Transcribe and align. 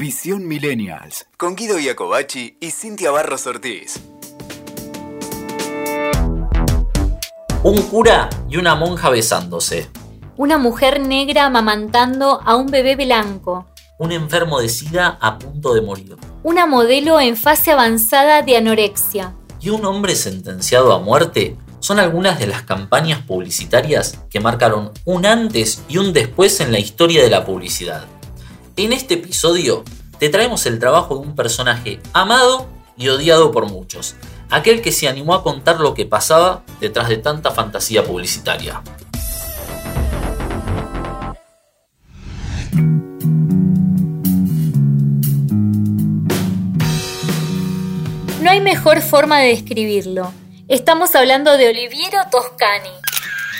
Visión 0.00 0.48
Millennials. 0.48 1.26
Con 1.36 1.56
Guido 1.56 1.78
Iacobacci 1.78 2.56
y 2.58 2.70
Cintia 2.70 3.10
Barros 3.10 3.46
Ortiz. 3.46 4.00
Un 7.62 7.82
cura 7.82 8.30
y 8.48 8.56
una 8.56 8.74
monja 8.76 9.10
besándose. 9.10 9.90
Una 10.38 10.56
mujer 10.56 11.06
negra 11.06 11.44
amamantando 11.44 12.40
a 12.46 12.56
un 12.56 12.68
bebé 12.68 12.96
blanco. 12.96 13.66
Un 13.98 14.12
enfermo 14.12 14.58
de 14.62 14.70
sida 14.70 15.18
a 15.20 15.38
punto 15.38 15.74
de 15.74 15.82
morir. 15.82 16.16
Una 16.44 16.64
modelo 16.64 17.20
en 17.20 17.36
fase 17.36 17.70
avanzada 17.70 18.40
de 18.40 18.56
anorexia. 18.56 19.34
Y 19.60 19.68
un 19.68 19.84
hombre 19.84 20.16
sentenciado 20.16 20.94
a 20.94 21.00
muerte 21.00 21.58
son 21.80 21.98
algunas 21.98 22.38
de 22.38 22.46
las 22.46 22.62
campañas 22.62 23.20
publicitarias 23.20 24.18
que 24.30 24.40
marcaron 24.40 24.92
un 25.04 25.26
antes 25.26 25.82
y 25.90 25.98
un 25.98 26.14
después 26.14 26.58
en 26.60 26.72
la 26.72 26.78
historia 26.78 27.22
de 27.22 27.28
la 27.28 27.44
publicidad. 27.44 28.06
En 28.76 28.92
este 28.92 29.14
episodio 29.14 29.84
te 30.18 30.28
traemos 30.28 30.64
el 30.66 30.78
trabajo 30.78 31.16
de 31.16 31.20
un 31.22 31.34
personaje 31.34 32.00
amado 32.12 32.68
y 32.96 33.08
odiado 33.08 33.50
por 33.50 33.66
muchos, 33.66 34.14
aquel 34.48 34.80
que 34.80 34.92
se 34.92 35.08
animó 35.08 35.34
a 35.34 35.42
contar 35.42 35.80
lo 35.80 35.94
que 35.94 36.06
pasaba 36.06 36.62
detrás 36.80 37.08
de 37.08 37.18
tanta 37.18 37.50
fantasía 37.50 38.04
publicitaria. 38.04 38.82
No 48.40 48.50
hay 48.50 48.60
mejor 48.60 49.02
forma 49.02 49.40
de 49.40 49.48
describirlo. 49.48 50.32
Estamos 50.68 51.14
hablando 51.14 51.56
de 51.56 51.68
Oliviero 51.68 52.18
Toscani, 52.30 52.90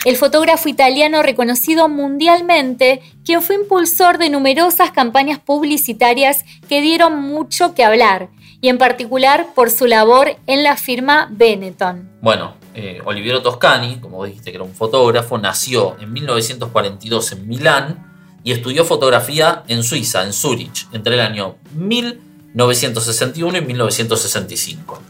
el 0.04 0.16
fotógrafo 0.16 0.68
italiano 0.68 1.22
reconocido 1.22 1.88
mundialmente, 1.88 3.02
quien 3.24 3.42
fue 3.42 3.56
impulsor 3.56 4.18
de 4.18 4.30
numerosas 4.30 4.90
campañas 4.92 5.38
publicitarias 5.38 6.44
que 6.68 6.80
dieron 6.80 7.20
mucho 7.20 7.74
que 7.74 7.84
hablar, 7.84 8.30
y 8.62 8.68
en 8.68 8.78
particular 8.78 9.48
por 9.54 9.70
su 9.70 9.86
labor 9.86 10.36
en 10.46 10.62
la 10.62 10.76
firma 10.76 11.28
Benetton. 11.30 12.10
Bueno, 12.22 12.54
eh, 12.74 13.00
Oliviero 13.04 13.42
Toscani, 13.42 13.96
como 13.96 14.24
dijiste 14.24 14.50
que 14.50 14.56
era 14.56 14.64
un 14.64 14.74
fotógrafo, 14.74 15.38
nació 15.38 15.96
en 16.00 16.12
1942 16.12 17.32
en 17.32 17.48
Milán 17.48 18.06
y 18.42 18.52
estudió 18.52 18.84
fotografía 18.84 19.64
en 19.68 19.82
Suiza, 19.82 20.24
en 20.24 20.32
Zurich, 20.32 20.86
entre 20.92 21.14
el 21.14 21.20
año 21.20 21.56
1961 21.74 23.58
y 23.58 23.60
1965. 23.60 25.02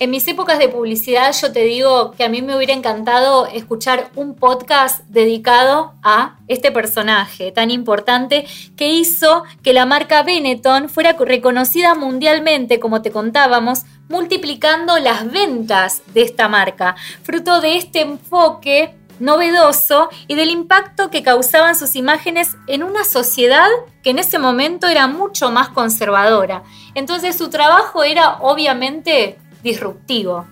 En 0.00 0.10
mis 0.10 0.28
épocas 0.28 0.60
de 0.60 0.68
publicidad 0.68 1.34
yo 1.42 1.50
te 1.50 1.64
digo 1.64 2.12
que 2.12 2.22
a 2.22 2.28
mí 2.28 2.40
me 2.40 2.56
hubiera 2.56 2.72
encantado 2.72 3.46
escuchar 3.46 4.10
un 4.14 4.36
podcast 4.36 5.00
dedicado 5.08 5.94
a 6.04 6.36
este 6.46 6.70
personaje 6.70 7.50
tan 7.50 7.72
importante 7.72 8.46
que 8.76 8.92
hizo 8.92 9.42
que 9.64 9.72
la 9.72 9.86
marca 9.86 10.22
Benetton 10.22 10.88
fuera 10.88 11.16
reconocida 11.18 11.96
mundialmente, 11.96 12.78
como 12.78 13.02
te 13.02 13.10
contábamos, 13.10 13.86
multiplicando 14.08 15.00
las 15.00 15.28
ventas 15.32 16.02
de 16.14 16.22
esta 16.22 16.46
marca, 16.46 16.94
fruto 17.24 17.60
de 17.60 17.76
este 17.76 18.02
enfoque 18.02 18.94
novedoso 19.18 20.10
y 20.28 20.36
del 20.36 20.50
impacto 20.50 21.10
que 21.10 21.24
causaban 21.24 21.74
sus 21.74 21.96
imágenes 21.96 22.56
en 22.68 22.84
una 22.84 23.02
sociedad 23.02 23.66
que 24.04 24.10
en 24.10 24.20
ese 24.20 24.38
momento 24.38 24.86
era 24.86 25.08
mucho 25.08 25.50
más 25.50 25.70
conservadora. 25.70 26.62
Entonces 26.94 27.36
su 27.36 27.50
trabajo 27.50 28.04
era 28.04 28.38
obviamente 28.42 29.38
disruptivo, 29.62 30.46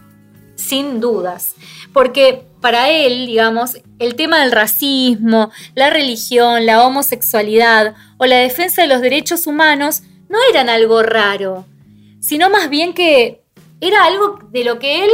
sin 0.54 1.00
dudas, 1.00 1.54
porque 1.92 2.46
para 2.60 2.90
él, 2.90 3.26
digamos, 3.26 3.78
el 3.98 4.16
tema 4.16 4.40
del 4.40 4.52
racismo, 4.52 5.50
la 5.74 5.90
religión, 5.90 6.66
la 6.66 6.84
homosexualidad 6.84 7.94
o 8.18 8.26
la 8.26 8.36
defensa 8.38 8.82
de 8.82 8.88
los 8.88 9.00
derechos 9.00 9.46
humanos 9.46 10.02
no 10.28 10.38
eran 10.50 10.68
algo 10.68 11.02
raro, 11.02 11.64
sino 12.20 12.50
más 12.50 12.68
bien 12.68 12.92
que 12.94 13.42
era 13.80 14.04
algo 14.04 14.38
de 14.50 14.64
lo 14.64 14.78
que 14.78 15.04
él 15.04 15.10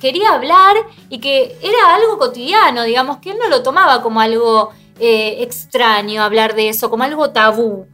quería 0.00 0.30
hablar 0.30 0.76
y 1.08 1.18
que 1.18 1.56
era 1.62 1.94
algo 1.94 2.18
cotidiano, 2.18 2.82
digamos, 2.82 3.18
que 3.18 3.30
él 3.30 3.38
no 3.38 3.48
lo 3.48 3.62
tomaba 3.62 4.02
como 4.02 4.20
algo 4.20 4.70
eh, 4.98 5.36
extraño 5.40 6.22
hablar 6.22 6.54
de 6.54 6.68
eso, 6.68 6.90
como 6.90 7.04
algo 7.04 7.30
tabú. 7.30 7.86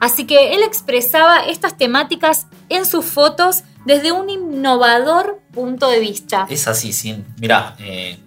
Así 0.00 0.26
que 0.26 0.54
él 0.54 0.62
expresaba 0.62 1.40
estas 1.40 1.76
temáticas 1.76 2.46
en 2.68 2.86
sus 2.86 3.04
fotos 3.04 3.64
desde 3.84 4.12
un 4.12 4.28
innovador 4.30 5.40
punto 5.52 5.90
de 5.90 6.00
vista. 6.00 6.46
Es 6.48 6.68
así, 6.68 6.92
sí. 6.92 7.24
Mira, 7.38 7.76
eh, 7.78 8.18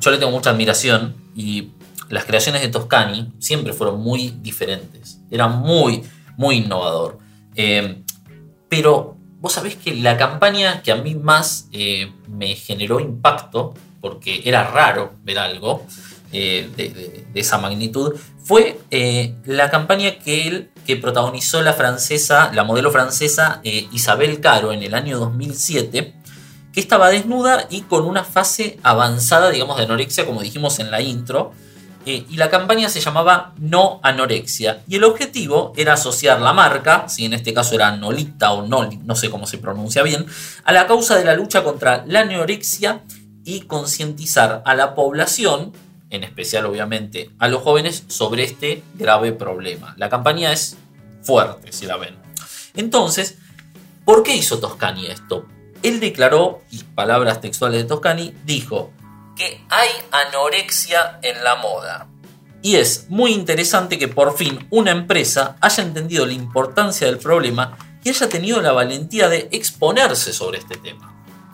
yo 0.00 0.10
le 0.10 0.18
tengo 0.18 0.32
mucha 0.32 0.50
admiración 0.50 1.14
y 1.34 1.70
las 2.08 2.24
creaciones 2.24 2.62
de 2.62 2.68
Toscani 2.68 3.32
siempre 3.38 3.72
fueron 3.72 4.00
muy 4.00 4.30
diferentes. 4.40 5.20
Era 5.30 5.48
muy, 5.48 6.04
muy 6.36 6.56
innovador. 6.56 7.18
Eh, 7.54 8.02
pero 8.68 9.16
vos 9.40 9.52
sabés 9.52 9.76
que 9.76 9.94
la 9.94 10.16
campaña 10.16 10.82
que 10.82 10.92
a 10.92 10.96
mí 10.96 11.14
más 11.14 11.68
eh, 11.72 12.12
me 12.28 12.54
generó 12.54 13.00
impacto, 13.00 13.74
porque 14.00 14.42
era 14.44 14.64
raro 14.64 15.14
ver 15.24 15.38
algo 15.38 15.86
de, 16.32 17.26
esa 17.34 17.58
magnitud, 17.58 18.14
fue 18.42 18.78
la 19.44 19.70
campaña 19.70 20.18
que 20.18 20.70
que 20.86 20.96
protagonizó 20.96 21.60
la 21.62 21.74
francesa, 21.74 22.52
la 22.54 22.64
modelo 22.64 22.90
francesa 22.92 23.60
eh, 23.64 23.88
Isabel 23.92 24.40
Caro 24.40 24.72
en 24.72 24.82
el 24.82 24.94
año 24.94 25.18
2007, 25.18 26.14
que 26.72 26.80
estaba 26.80 27.10
desnuda 27.10 27.66
y 27.68 27.82
con 27.82 28.06
una 28.06 28.22
fase 28.22 28.78
avanzada, 28.82 29.50
digamos, 29.50 29.76
de 29.76 29.82
anorexia, 29.82 30.24
como 30.24 30.42
dijimos 30.42 30.78
en 30.78 30.90
la 30.90 31.00
intro. 31.00 31.52
Eh, 32.08 32.24
y 32.30 32.36
la 32.36 32.50
campaña 32.50 32.88
se 32.88 33.00
llamaba 33.00 33.52
No 33.58 33.98
Anorexia. 34.00 34.84
Y 34.86 34.94
el 34.94 35.02
objetivo 35.02 35.72
era 35.76 35.94
asociar 35.94 36.40
la 36.40 36.52
marca, 36.52 37.08
si 37.08 37.24
en 37.24 37.32
este 37.32 37.52
caso 37.52 37.74
era 37.74 37.96
Nolita 37.96 38.52
o 38.52 38.64
Noli, 38.64 38.98
no 38.98 39.16
sé 39.16 39.28
cómo 39.28 39.44
se 39.48 39.58
pronuncia 39.58 40.04
bien, 40.04 40.24
a 40.62 40.70
la 40.70 40.86
causa 40.86 41.16
de 41.16 41.24
la 41.24 41.34
lucha 41.34 41.64
contra 41.64 42.04
la 42.06 42.20
anorexia 42.20 43.00
y 43.44 43.62
concientizar 43.62 44.62
a 44.64 44.76
la 44.76 44.94
población 44.94 45.72
en 46.16 46.24
especial 46.24 46.66
obviamente 46.66 47.30
a 47.38 47.48
los 47.48 47.62
jóvenes, 47.62 48.04
sobre 48.08 48.44
este 48.44 48.82
grave 48.94 49.32
problema. 49.32 49.94
La 49.96 50.08
campaña 50.08 50.52
es 50.52 50.76
fuerte, 51.22 51.72
si 51.72 51.86
la 51.86 51.96
ven. 51.96 52.16
Entonces, 52.74 53.38
¿por 54.04 54.22
qué 54.22 54.34
hizo 54.34 54.58
Toscani 54.58 55.06
esto? 55.06 55.46
Él 55.82 56.00
declaró, 56.00 56.62
y 56.70 56.82
palabras 56.82 57.40
textuales 57.40 57.82
de 57.82 57.88
Toscani, 57.88 58.34
dijo 58.44 58.92
que 59.36 59.62
hay 59.68 59.88
anorexia 60.10 61.20
en 61.22 61.44
la 61.44 61.56
moda. 61.56 62.08
Y 62.62 62.76
es 62.76 63.06
muy 63.08 63.32
interesante 63.32 63.98
que 63.98 64.08
por 64.08 64.36
fin 64.36 64.66
una 64.70 64.90
empresa 64.90 65.56
haya 65.60 65.82
entendido 65.82 66.26
la 66.26 66.32
importancia 66.32 67.06
del 67.06 67.18
problema 67.18 67.76
y 68.02 68.08
haya 68.08 68.28
tenido 68.28 68.60
la 68.60 68.72
valentía 68.72 69.28
de 69.28 69.48
exponerse 69.52 70.32
sobre 70.32 70.58
este 70.58 70.76
tema. 70.76 71.12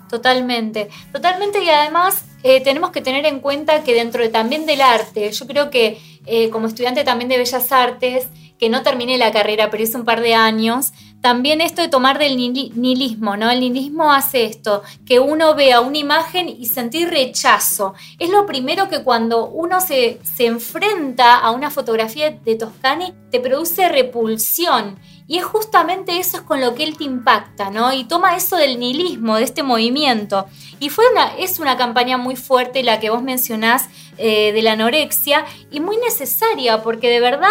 Totalmente, 0.08 0.90
totalmente 1.12 1.62
y 1.62 1.68
además 1.68 2.24
eh, 2.42 2.60
tenemos 2.60 2.90
que 2.90 3.00
tener 3.00 3.26
en 3.26 3.40
cuenta 3.40 3.82
que 3.84 3.94
dentro 3.94 4.22
de, 4.22 4.28
también 4.28 4.66
del 4.66 4.80
arte, 4.80 5.30
yo 5.30 5.46
creo 5.46 5.70
que 5.70 5.98
eh, 6.26 6.50
como 6.50 6.66
estudiante 6.66 7.04
también 7.04 7.28
de 7.28 7.38
Bellas 7.38 7.72
Artes, 7.72 8.28
que 8.58 8.68
no 8.68 8.82
terminé 8.82 9.18
la 9.18 9.32
carrera, 9.32 9.70
pero 9.70 9.82
hice 9.82 9.96
un 9.96 10.04
par 10.04 10.20
de 10.20 10.34
años, 10.34 10.92
también 11.20 11.60
esto 11.60 11.82
de 11.82 11.88
tomar 11.88 12.18
del 12.18 12.36
nihilismo, 12.36 13.36
¿no? 13.36 13.50
El 13.50 13.58
nihilismo 13.58 14.12
hace 14.12 14.44
esto, 14.44 14.82
que 15.04 15.18
uno 15.18 15.54
vea 15.56 15.80
una 15.80 15.98
imagen 15.98 16.48
y 16.48 16.66
sentir 16.66 17.08
rechazo. 17.10 17.94
Es 18.20 18.30
lo 18.30 18.46
primero 18.46 18.88
que 18.88 19.02
cuando 19.02 19.48
uno 19.48 19.80
se, 19.80 20.20
se 20.22 20.46
enfrenta 20.46 21.38
a 21.38 21.50
una 21.50 21.70
fotografía 21.70 22.30
de 22.30 22.54
Toscani, 22.54 23.14
te 23.30 23.40
produce 23.40 23.88
repulsión. 23.88 24.98
Y 25.26 25.38
es 25.38 25.44
justamente 25.44 26.18
eso 26.18 26.38
es 26.38 26.42
con 26.42 26.60
lo 26.60 26.74
que 26.74 26.84
él 26.84 26.96
te 26.96 27.04
impacta, 27.04 27.70
¿no? 27.70 27.92
Y 27.92 28.04
toma 28.04 28.36
eso 28.36 28.56
del 28.56 28.78
nihilismo, 28.78 29.36
de 29.36 29.44
este 29.44 29.62
movimiento. 29.62 30.46
Y 30.80 30.90
fue 30.90 31.04
una, 31.10 31.36
es 31.36 31.58
una 31.58 31.76
campaña 31.76 32.18
muy 32.18 32.36
fuerte 32.36 32.82
la 32.82 33.00
que 33.00 33.10
vos 33.10 33.22
mencionás 33.22 33.88
eh, 34.18 34.52
de 34.52 34.62
la 34.62 34.72
anorexia 34.72 35.44
y 35.70 35.80
muy 35.80 35.96
necesaria 35.96 36.82
porque 36.82 37.08
de 37.08 37.20
verdad 37.20 37.48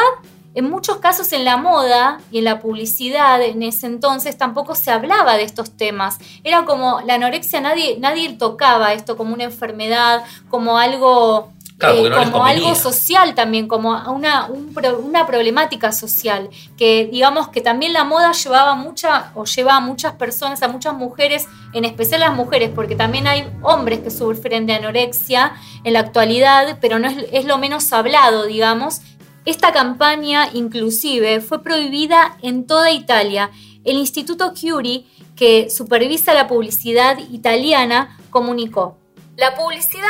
en 0.53 0.69
muchos 0.69 0.97
casos 0.97 1.31
en 1.33 1.45
la 1.45 1.57
moda 1.57 2.19
y 2.29 2.39
en 2.39 2.43
la 2.43 2.59
publicidad 2.59 3.41
en 3.41 3.63
ese 3.63 3.87
entonces 3.87 4.37
tampoco 4.37 4.75
se 4.75 4.91
hablaba 4.91 5.37
de 5.37 5.43
estos 5.43 5.71
temas. 5.71 6.17
Era 6.43 6.65
como 6.65 7.01
la 7.01 7.15
anorexia, 7.15 7.61
nadie, 7.61 7.97
nadie 7.99 8.33
tocaba 8.33 8.93
esto 8.93 9.15
como 9.15 9.33
una 9.33 9.45
enfermedad, 9.45 10.23
como 10.49 10.77
algo 10.77 11.53
eh, 11.81 12.11
como 12.31 12.45
algo 12.45 12.75
social 12.75 13.33
también, 13.35 13.67
como 13.67 13.91
una, 14.11 14.47
una 14.47 15.25
problemática 15.25 15.91
social, 15.91 16.49
que 16.77 17.07
digamos 17.11 17.49
que 17.49 17.61
también 17.61 17.93
la 17.93 18.03
moda 18.03 18.31
llevaba 18.31 18.75
mucha, 18.75 19.31
o 19.35 19.45
lleva 19.45 19.75
a 19.75 19.79
muchas 19.79 20.13
personas, 20.13 20.61
a 20.61 20.67
muchas 20.67 20.93
mujeres, 20.93 21.47
en 21.73 21.85
especial 21.85 22.21
las 22.21 22.35
mujeres, 22.35 22.69
porque 22.73 22.95
también 22.95 23.27
hay 23.27 23.47
hombres 23.61 23.99
que 23.99 24.11
sufren 24.11 24.65
de 24.65 24.73
anorexia 24.73 25.53
en 25.83 25.93
la 25.93 25.99
actualidad, 25.99 26.77
pero 26.81 26.99
no 26.99 27.07
es, 27.07 27.17
es 27.31 27.45
lo 27.45 27.57
menos 27.57 27.91
hablado, 27.93 28.45
digamos. 28.45 29.01
Esta 29.45 29.71
campaña 29.71 30.49
inclusive 30.53 31.41
fue 31.41 31.63
prohibida 31.63 32.37
en 32.43 32.67
toda 32.67 32.91
Italia. 32.91 33.49
El 33.83 33.97
Instituto 33.97 34.53
Curie, 34.53 35.05
que 35.35 35.71
supervisa 35.71 36.35
la 36.35 36.47
publicidad 36.47 37.17
italiana, 37.31 38.19
comunicó. 38.29 38.97
La 39.37 39.55
publicidad 39.55 40.07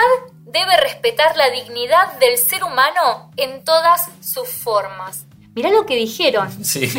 debe 0.52 0.78
respetar 0.78 1.36
la 1.38 1.50
dignidad 1.50 2.14
del 2.20 2.38
ser 2.38 2.64
humano 2.64 3.32
en 3.38 3.64
todas 3.64 4.10
sus 4.22 4.48
formas. 4.50 5.26
Mirá 5.56 5.70
lo 5.70 5.86
que 5.86 5.96
dijeron. 5.96 6.50
Sí, 6.64 6.90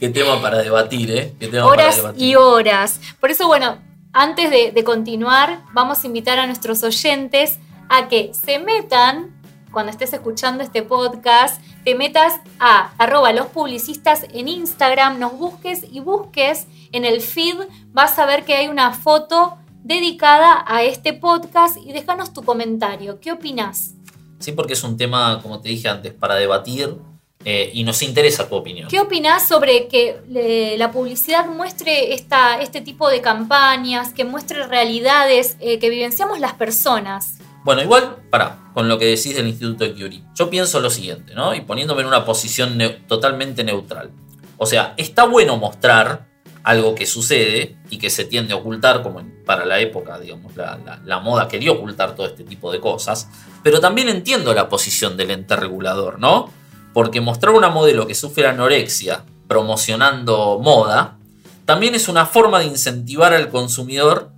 qué 0.00 0.08
tema 0.08 0.40
para 0.40 0.58
debatir, 0.58 1.10
¿eh? 1.10 1.34
Qué 1.38 1.48
tema 1.48 1.64
para 1.68 1.82
Horas 1.82 1.96
debatir. 1.96 2.22
y 2.22 2.34
horas. 2.36 3.00
Por 3.20 3.30
eso, 3.30 3.46
bueno, 3.46 3.78
antes 4.12 4.50
de, 4.50 4.72
de 4.72 4.84
continuar, 4.84 5.60
vamos 5.72 6.02
a 6.02 6.06
invitar 6.06 6.38
a 6.38 6.46
nuestros 6.46 6.82
oyentes 6.82 7.58
a 7.88 8.08
que 8.08 8.32
se 8.34 8.58
metan, 8.58 9.32
cuando 9.70 9.92
estés 9.92 10.12
escuchando 10.12 10.64
este 10.64 10.82
podcast, 10.82 11.60
te 11.84 11.94
metas 11.94 12.32
a 12.58 12.90
arroba 12.98 13.32
los 13.32 13.46
publicistas 13.46 14.24
en 14.32 14.48
Instagram, 14.48 15.18
nos 15.18 15.32
busques 15.38 15.84
y 15.90 16.00
busques 16.00 16.66
en 16.92 17.04
el 17.04 17.20
feed, 17.20 17.56
vas 17.92 18.18
a 18.18 18.26
ver 18.26 18.44
que 18.44 18.54
hay 18.54 18.68
una 18.68 18.92
foto 18.92 19.58
dedicada 19.86 20.64
a 20.66 20.82
este 20.82 21.12
podcast 21.12 21.76
y 21.76 21.92
déjanos 21.92 22.32
tu 22.32 22.42
comentario. 22.42 23.20
¿Qué 23.20 23.30
opinas? 23.30 23.94
Sí, 24.40 24.50
porque 24.50 24.72
es 24.72 24.82
un 24.82 24.96
tema, 24.96 25.40
como 25.42 25.60
te 25.60 25.68
dije 25.68 25.88
antes, 25.88 26.12
para 26.12 26.34
debatir 26.34 26.96
eh, 27.44 27.70
y 27.72 27.84
nos 27.84 28.02
interesa 28.02 28.48
tu 28.48 28.56
opinión. 28.56 28.88
¿Qué 28.88 28.98
opinás 28.98 29.46
sobre 29.46 29.86
que 29.86 30.20
eh, 30.34 30.74
la 30.76 30.90
publicidad 30.90 31.46
muestre 31.46 32.14
esta, 32.14 32.60
este 32.60 32.80
tipo 32.80 33.08
de 33.08 33.20
campañas, 33.20 34.12
que 34.12 34.24
muestre 34.24 34.66
realidades 34.66 35.56
eh, 35.60 35.78
que 35.78 35.88
vivenciamos 35.88 36.40
las 36.40 36.54
personas? 36.54 37.38
Bueno, 37.62 37.82
igual, 37.82 38.16
para, 38.28 38.70
con 38.74 38.88
lo 38.88 38.98
que 38.98 39.04
decís 39.04 39.36
del 39.36 39.46
Instituto 39.46 39.84
de 39.84 39.92
Curie, 39.92 40.22
yo 40.34 40.50
pienso 40.50 40.80
lo 40.80 40.90
siguiente, 40.90 41.34
¿no? 41.34 41.54
Y 41.54 41.60
poniéndome 41.60 42.02
en 42.02 42.08
una 42.08 42.24
posición 42.24 42.76
totalmente 43.06 43.62
neutral. 43.62 44.10
O 44.56 44.66
sea, 44.66 44.94
está 44.96 45.24
bueno 45.24 45.56
mostrar 45.56 46.25
algo 46.66 46.94
que 46.96 47.06
sucede 47.06 47.76
y 47.90 47.98
que 47.98 48.10
se 48.10 48.24
tiende 48.24 48.52
a 48.52 48.56
ocultar, 48.56 49.02
como 49.02 49.22
para 49.46 49.64
la 49.64 49.78
época, 49.78 50.18
digamos, 50.18 50.56
la, 50.56 50.78
la- 50.84 51.00
la 51.04 51.20
moda 51.20 51.46
quería 51.46 51.70
ocultar 51.70 52.16
todo 52.16 52.26
este 52.26 52.42
tipo 52.44 52.72
de 52.72 52.80
cosas, 52.80 53.28
pero 53.62 53.78
también 53.80 54.08
entiendo 54.08 54.52
la 54.52 54.68
posición 54.68 55.16
del 55.16 55.30
ente 55.30 55.54
regulador, 55.54 56.18
¿no? 56.18 56.50
Porque 56.92 57.20
mostrar 57.20 57.54
una 57.54 57.68
modelo 57.68 58.06
que 58.08 58.14
sufre 58.16 58.46
anorexia 58.48 59.22
promocionando 59.46 60.58
moda, 60.60 61.18
también 61.66 61.94
es 61.94 62.08
una 62.08 62.26
forma 62.26 62.58
de 62.60 62.66
incentivar 62.66 63.32
al 63.34 63.48
consumidor 63.48 64.32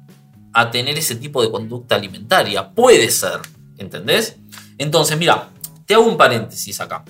a 0.53 0.71
tener 0.71 0.99
ese 0.99 1.15
tipo 1.15 1.41
de 1.43 1.51
conducta 1.51 1.95
alimentaria. 1.95 2.71
Puede 2.71 3.11
ser, 3.11 3.41
¿entendés? 3.79 4.37
Entonces, 4.79 5.17
mira, 5.17 5.49
te 5.87 5.95
hago 5.95 6.05
un 6.05 6.17
paréntesis 6.17 6.81
acá. 6.81 7.05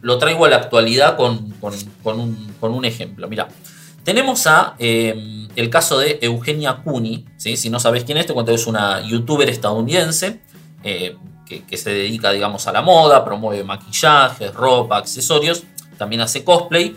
Lo 0.00 0.18
traigo 0.18 0.44
a 0.44 0.48
la 0.48 0.56
actualidad 0.56 1.16
con, 1.16 1.50
con- 1.60 1.74
con 2.02 2.20
un, 2.20 2.54
con 2.60 2.72
un 2.72 2.84
ejemplo. 2.84 3.28
Mira, 3.28 3.48
tenemos 4.04 4.46
eh, 4.78 5.48
el 5.54 5.70
caso 5.70 5.98
de 5.98 6.18
Eugenia 6.22 6.82
Cuni, 6.82 7.26
si 7.36 7.70
no 7.70 7.78
sabes 7.78 8.04
quién 8.04 8.18
es, 8.18 8.26
te 8.26 8.32
cuento 8.32 8.52
es 8.52 8.66
una 8.66 9.00
youtuber 9.06 9.48
estadounidense 9.48 10.40
eh, 10.82 11.16
que, 11.46 11.76
se 11.76 11.90
dedica, 11.90 12.32
digamos, 12.32 12.66
a 12.66 12.72
la 12.72 12.80
moda, 12.80 13.24
promueve 13.24 13.62
maquillaje, 13.62 14.50
ropa, 14.50 14.96
accesorios, 14.96 15.64
también 15.98 16.22
hace 16.22 16.44
cosplay. 16.44 16.96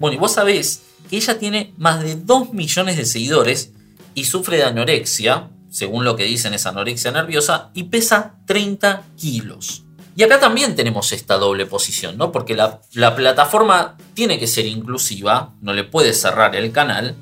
Bueno, 0.00 0.16
y 0.16 0.18
vos 0.18 0.32
sabés 0.32 0.82
que 1.08 1.16
ella 1.16 1.38
tiene 1.38 1.72
más 1.76 2.02
de 2.02 2.16
2 2.16 2.52
millones 2.52 2.96
de 2.96 3.04
seguidores 3.04 3.72
y 4.14 4.24
sufre 4.24 4.56
de 4.56 4.64
anorexia, 4.64 5.50
según 5.70 6.04
lo 6.04 6.16
que 6.16 6.24
dicen 6.24 6.52
es 6.52 6.66
anorexia 6.66 7.12
nerviosa, 7.12 7.70
y 7.74 7.84
pesa 7.84 8.34
30 8.46 9.04
kilos. 9.16 9.84
Y 10.14 10.22
acá 10.24 10.38
también 10.38 10.74
tenemos 10.76 11.12
esta 11.12 11.38
doble 11.38 11.64
posición, 11.66 12.18
¿no? 12.18 12.32
Porque 12.32 12.54
la, 12.54 12.80
la 12.92 13.14
plataforma 13.16 13.96
tiene 14.14 14.38
que 14.38 14.46
ser 14.46 14.66
inclusiva, 14.66 15.54
no 15.62 15.72
le 15.72 15.84
puede 15.84 16.12
cerrar 16.12 16.54
el 16.54 16.70
canal, 16.70 17.16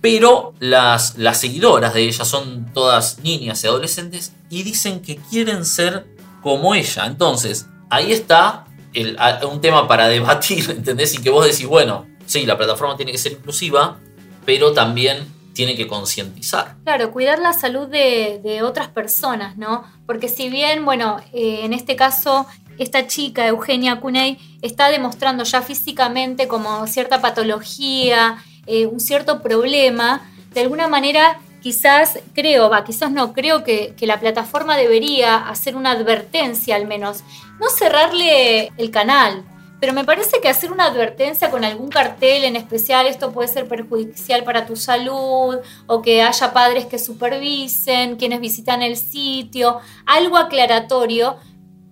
pero 0.00 0.54
las, 0.60 1.18
las 1.18 1.40
seguidoras 1.40 1.92
de 1.92 2.02
ella 2.02 2.24
son 2.24 2.72
todas 2.72 3.18
niñas 3.18 3.62
y 3.64 3.66
adolescentes 3.66 4.32
y 4.48 4.62
dicen 4.62 5.00
que 5.02 5.16
quieren 5.16 5.64
ser 5.64 6.06
como 6.42 6.74
ella. 6.74 7.04
Entonces, 7.06 7.66
ahí 7.90 8.12
está 8.12 8.64
el- 8.94 9.18
un 9.50 9.60
tema 9.60 9.86
para 9.88 10.08
debatir, 10.08 10.70
¿entendés? 10.76 11.14
Y 11.14 11.18
que 11.18 11.30
vos 11.30 11.44
decís, 11.44 11.66
bueno, 11.66 12.06
sí, 12.26 12.46
la 12.46 12.56
plataforma 12.56 12.96
tiene 12.96 13.12
que 13.12 13.18
ser 13.18 13.32
inclusiva, 13.32 13.98
pero 14.46 14.72
también 14.72 15.26
tiene 15.60 15.76
que 15.76 15.86
concientizar. 15.86 16.76
Claro, 16.84 17.12
cuidar 17.12 17.38
la 17.38 17.52
salud 17.52 17.86
de, 17.86 18.62
otras 18.62 18.88
personas, 18.88 19.58
¿no? 19.58 19.84
Porque 20.06 20.26
si 20.30 20.48
bien, 20.48 20.86
bueno, 20.86 21.20
eh, 21.34 21.60
en 21.64 21.74
este 21.74 21.96
caso, 21.96 22.46
esta 22.78 23.06
chica, 23.06 23.46
Eugenia 23.46 24.00
Cuney, 24.00 24.38
está 24.62 24.88
demostrando 24.88 25.44
ya 25.44 25.60
físicamente 25.60 26.48
como 26.48 26.86
cierta 26.86 27.20
patología, 27.20 28.42
eh, 28.66 28.86
un 28.86 29.00
cierto 29.00 29.42
problema, 29.42 30.22
de 30.54 30.62
alguna 30.62 30.88
manera 30.88 31.38
quizás 31.60 32.20
creo, 32.34 32.70
va, 32.70 32.82
quizás 32.82 33.10
no, 33.12 33.34
creo 33.34 33.62
que, 33.62 33.92
que 33.98 34.06
la 34.06 34.18
plataforma 34.18 34.78
debería 34.78 35.36
hacer 35.36 35.76
una 35.76 35.90
advertencia 35.90 36.74
al 36.74 36.86
menos, 36.86 37.22
no 37.60 37.68
cerrarle 37.68 38.72
el 38.78 38.90
canal, 38.90 39.44
pero 39.80 39.92
me 39.94 40.04
parece 40.04 40.40
que 40.40 40.48
hacer 40.48 40.70
una 40.70 40.84
advertencia 40.86 41.50
con 41.50 41.64
algún 41.64 41.88
cartel 41.88 42.44
en 42.44 42.54
especial, 42.54 43.06
esto 43.06 43.32
puede 43.32 43.48
ser 43.48 43.66
perjudicial 43.66 44.44
para 44.44 44.66
tu 44.66 44.76
salud, 44.76 45.56
o 45.86 46.02
que 46.02 46.22
haya 46.22 46.52
padres 46.52 46.86
que 46.86 46.98
supervisen, 46.98 48.16
quienes 48.16 48.40
visitan 48.40 48.82
el 48.82 48.96
sitio, 48.96 49.80
algo 50.06 50.36
aclaratorio, 50.36 51.36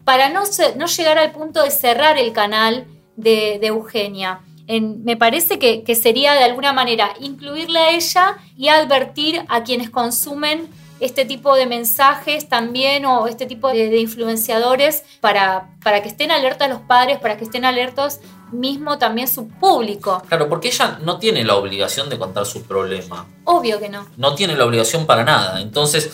para 0.05 0.29
no, 0.29 0.43
no 0.77 0.87
llegar 0.87 1.19
al 1.19 1.33
punto 1.33 1.63
de 1.63 1.71
cerrar 1.71 2.19
el 2.19 2.33
canal 2.33 2.87
de, 3.17 3.59
de 3.61 3.67
Eugenia. 3.69 4.41
En- 4.67 5.03
me 5.05 5.17
parece 5.17 5.59
que, 5.59 5.83
que 5.83 5.95
sería 5.95 6.35
de 6.35 6.45
alguna 6.45 6.73
manera 6.73 7.15
incluirla 7.21 7.81
a 7.81 7.91
ella 7.91 8.37
y 8.57 8.69
advertir 8.69 9.45
a 9.49 9.63
quienes 9.65 9.89
consumen 9.91 10.69
este 11.01 11.25
tipo 11.25 11.55
de 11.55 11.67
mensajes 11.67 12.49
también 12.49 13.05
o 13.07 13.27
este 13.27 13.47
tipo 13.47 13.69
de, 13.69 13.89
de 13.89 13.99
influenciadores 13.99 15.05
para, 15.21 15.71
para 15.83 16.03
que 16.03 16.09
estén 16.09 16.31
alertas 16.31 16.69
los 16.69 16.81
padres, 16.81 17.19
para 17.19 17.37
que 17.37 17.45
estén 17.45 17.65
alertos 17.65 18.21
mismo 18.53 18.99
también 18.99 19.29
su 19.29 19.49
público. 19.49 20.23
Claro, 20.29 20.49
porque 20.49 20.69
ella 20.69 20.99
no 21.03 21.19
tiene 21.19 21.45
la 21.45 21.57
obligación 21.57 22.09
de 22.09 22.19
contar 22.19 22.47
su 22.47 22.63
problema. 22.63 23.27
Obvio 23.45 23.79
que 23.79 23.89
no. 23.89 24.07
No 24.17 24.35
tiene 24.35 24.57
la 24.57 24.65
obligación 24.65 25.07
para 25.07 25.25
nada. 25.25 25.61
Entonces, 25.61 26.11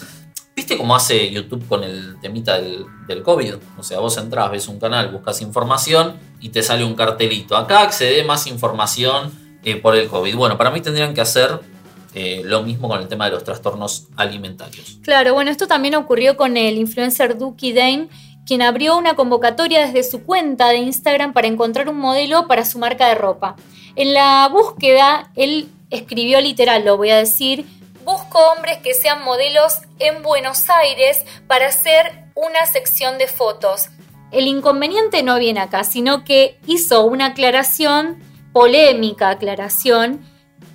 ¿viste 0.55 0.77
cómo 0.77 0.97
hace 0.97 1.31
YouTube 1.31 1.67
con 1.69 1.85
el 1.85 2.19
temita 2.21 2.59
del, 2.59 2.87
del 3.07 3.23
COVID? 3.23 3.55
O 3.79 3.83
sea, 3.83 4.01
vos 4.01 4.17
entrás, 4.17 4.51
ves 4.51 4.69
un 4.69 4.79
canal, 4.79 5.11
buscas 5.11 5.41
información 5.43 6.19
y 6.41 6.51
te 6.51 6.63
sale 6.63 6.85
un 6.85 6.95
cartelito. 6.95 7.57
Acá 7.57 7.83
accede 7.83 8.25
más 8.25 8.47
información 8.47 9.33
eh, 9.63 9.77
por 9.77 9.97
el 9.97 10.09
COVID. 10.09 10.35
Bueno, 10.37 10.59
para 10.59 10.71
mí 10.71 10.81
tendrían 10.81 11.15
que 11.15 11.21
hacer 11.21 11.61
eh, 12.15 12.43
lo 12.45 12.63
mismo 12.63 12.89
con 12.89 13.01
el 13.01 13.09
tema 13.09 13.25
de 13.27 13.33
los 13.33 13.45
trastornos 13.45 14.07
alimentarios. 14.17 14.99
Claro, 15.03 15.35
bueno, 15.35 15.51
esto 15.51 15.67
también 15.67 15.95
ocurrió 15.97 16.37
con 16.37 16.57
el 16.57 16.79
influencer 16.79 17.37
Duki 17.37 17.73
Dane, 17.73 18.09
quien 18.47 18.63
abrió 18.63 18.97
una 18.97 19.15
convocatoria 19.15 19.87
desde 19.87 20.09
su 20.09 20.25
cuenta 20.25 20.69
de 20.69 20.77
Instagram 20.77 21.33
para 21.33 21.49
encontrar 21.49 21.89
un 21.89 21.97
modelo 21.97 22.47
para 22.47 22.65
su 22.65 22.79
marca 22.79 23.09
de 23.09 23.17
ropa. 23.17 23.57
En 23.97 24.13
la 24.13 24.49
búsqueda, 24.49 25.31
él 25.35 25.69
escribió 25.91 26.41
literal, 26.41 26.85
lo 26.85 26.97
voy 26.97 27.11
a 27.11 27.17
decir, 27.17 27.67
busco 28.05 28.39
hombres 28.53 28.79
que 28.79 28.95
sean 28.95 29.25
modelos 29.25 29.81
en 29.99 30.23
Buenos 30.23 30.69
Aires 30.71 31.25
para 31.47 31.69
hacer 31.69 32.25
una 32.35 32.67
sección 32.67 33.19
de 33.19 33.27
fotos. 33.27 33.89
El 34.31 34.47
inconveniente 34.47 35.23
no 35.23 35.39
viene 35.39 35.61
acá, 35.61 35.85
sino 35.85 36.25
que 36.25 36.59
hizo 36.67 37.05
una 37.05 37.27
aclaración, 37.27 38.23
polémica 38.53 39.31
aclaración, 39.31 40.25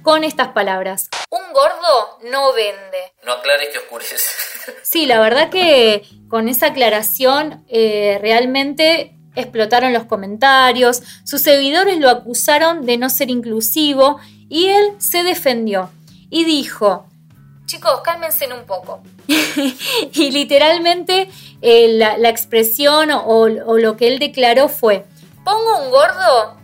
con 0.02 0.24
estas 0.24 0.50
palabras. 0.50 1.10
Un 1.32 1.54
gordo 1.54 2.18
no 2.32 2.54
vende. 2.54 3.14
No 3.24 3.34
aclares 3.34 3.70
que 3.72 3.78
oscurece. 3.78 4.16
Sí, 4.82 5.06
la 5.06 5.20
verdad 5.20 5.52
que 5.52 6.04
con 6.28 6.50
esa 6.50 6.68
aclaración 6.68 7.64
eh, 7.70 8.18
realmente 8.20 9.16
explotaron 9.36 9.94
los 9.94 10.06
comentarios, 10.06 11.04
sus 11.24 11.42
seguidores 11.42 12.00
lo 12.00 12.10
acusaron 12.10 12.86
de 12.86 12.98
no 12.98 13.12
ser 13.12 13.30
inclusivo 13.30 14.20
y 14.50 14.68
él 14.70 14.94
se 14.98 15.24
defendió 15.24 15.92
y 16.32 16.46
dijo, 16.46 17.06
chicos, 17.68 18.02
cálmense 18.02 18.52
un 18.52 18.66
poco. 18.66 19.04
y 19.28 20.32
literalmente 20.32 21.30
eh, 21.62 21.90
la, 21.90 22.18
la 22.18 22.30
expresión 22.30 23.12
o, 23.12 23.24
o 23.26 23.78
lo 23.78 23.98
que 23.98 24.08
él 24.08 24.18
declaró 24.18 24.68
fue, 24.68 25.06
pongo 25.46 25.84
un 25.84 25.92
gordo 25.92 26.58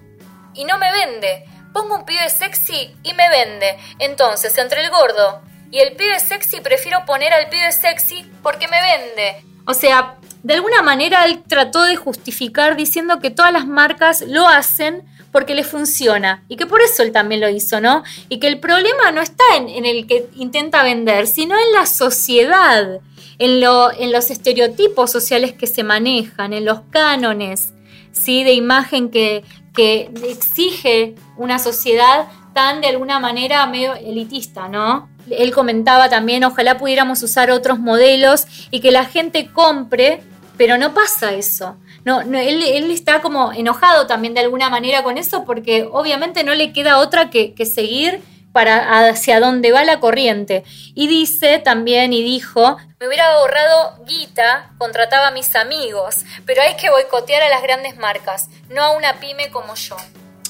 y 0.56 0.66
no 0.66 0.80
me 0.80 0.92
vende, 0.92 1.46
pongo 1.76 1.96
un 1.96 2.06
pibe 2.06 2.30
sexy 2.30 2.96
y 3.04 3.14
me 3.14 3.30
vende. 3.30 3.78
Entonces, 4.00 4.58
entre 4.58 4.82
el 4.82 4.90
gordo 4.90 5.42
y 5.72 5.80
el 5.80 5.94
pibe 5.98 6.18
sexy 6.22 6.62
prefiero 6.62 7.04
poner 7.06 7.34
al 7.34 7.50
pibe 7.50 7.70
sexy 7.74 8.26
porque 8.42 8.70
me 8.70 8.78
vende. 8.82 9.46
O 9.68 9.74
sea, 9.74 10.16
de 10.42 10.54
alguna 10.54 10.82
manera 10.82 11.26
él 11.26 11.44
trató 11.46 11.84
de 11.84 11.98
justificar 11.98 12.78
diciendo 12.78 13.20
que 13.20 13.30
todas 13.30 13.52
las 13.52 13.68
marcas 13.68 14.22
lo 14.22 14.48
hacen 14.48 15.04
porque 15.34 15.54
le 15.54 15.66
funciona 15.66 16.46
y 16.48 16.56
que 16.56 16.66
por 16.66 16.82
eso 16.82 17.04
él 17.04 17.12
también 17.12 17.42
lo 17.42 17.50
hizo, 17.50 17.82
¿no? 17.82 18.04
Y 18.30 18.40
que 18.40 18.48
el 18.48 18.62
problema 18.62 19.12
no 19.12 19.22
está 19.22 19.44
en, 19.58 19.68
en 19.68 19.86
el 19.86 20.08
que 20.08 20.30
intenta 20.36 20.82
vender, 20.82 21.28
sino 21.28 21.56
en 21.56 21.74
la 21.74 21.86
sociedad, 21.86 23.02
en, 23.38 23.60
lo, 23.60 23.92
en 23.92 24.14
los 24.14 24.32
estereotipos 24.32 25.12
sociales 25.12 25.52
que 25.52 25.68
se 25.68 25.84
manejan, 25.84 26.54
en 26.54 26.64
los 26.64 26.80
cánones, 26.90 27.74
¿sí? 28.14 28.46
De 28.46 28.54
imagen 28.54 29.10
que, 29.10 29.44
que 29.76 30.10
exige 30.24 31.16
una 31.38 31.60
sociedad 31.60 32.28
tan 32.54 32.82
de 32.82 32.88
alguna 32.88 33.20
manera 33.20 33.66
medio 33.68 33.94
elitista, 33.96 34.68
¿no? 34.68 35.10
Él 35.30 35.52
comentaba 35.54 36.10
también, 36.10 36.44
ojalá 36.44 36.78
pudiéramos 36.78 37.22
usar 37.24 37.52
otros 37.52 37.80
modelos 37.80 38.46
y 38.72 38.80
que 38.80 38.92
la 38.92 39.06
gente 39.06 39.52
compre, 39.52 40.22
pero 40.58 40.78
no 40.78 40.94
pasa 40.94 41.34
eso. 41.34 41.76
no, 42.06 42.22
él, 42.22 42.92
está 42.92 43.22
como 43.22 43.52
enojado 43.52 44.08
también 44.08 44.34
de 44.34 44.42
alguna 44.42 44.70
manera 44.70 45.04
con 45.04 45.18
eso 45.18 45.44
porque 45.44 45.88
obviamente 45.92 46.44
no 46.44 46.54
le 46.54 46.72
queda 46.72 47.00
otra 47.00 47.30
que 47.30 47.66
seguir 47.66 48.22
para 48.56 49.10
hacia 49.10 49.42
dónde 49.42 49.74
va 49.74 49.84
la 49.84 50.00
corriente. 50.00 50.64
Y 50.94 51.10
dice 51.10 51.60
también 51.60 52.14
y 52.14 52.24
dijo, 52.24 52.78
me 53.02 53.08
hubiera 53.10 53.34
ahorrado 53.34 54.02
guita, 54.06 54.72
contrataba 54.78 55.28
a 55.28 55.32
mis 55.32 55.54
amigos, 55.58 56.22
pero 56.46 56.62
hay 56.62 56.78
que 56.78 56.90
boicotear 56.90 57.44
a 57.44 57.50
las 57.50 57.62
grandes 57.62 57.98
marcas, 57.98 58.48
no 58.70 58.82
a 58.82 58.92
una 58.92 59.20
pyme 59.20 59.52
como 59.52 59.76
yo. 59.76 59.98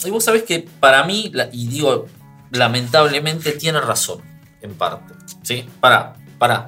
Y 0.03 0.11
vos 0.11 0.23
sabés 0.23 0.43
que 0.43 0.67
para 0.79 1.03
mí, 1.03 1.31
y 1.51 1.67
digo, 1.67 2.05
lamentablemente 2.51 3.53
tiene 3.53 3.81
razón, 3.81 4.21
en 4.61 4.77
parte. 4.77 5.15
¿Sí? 5.41 5.67
Para, 5.79 6.13
para. 6.37 6.67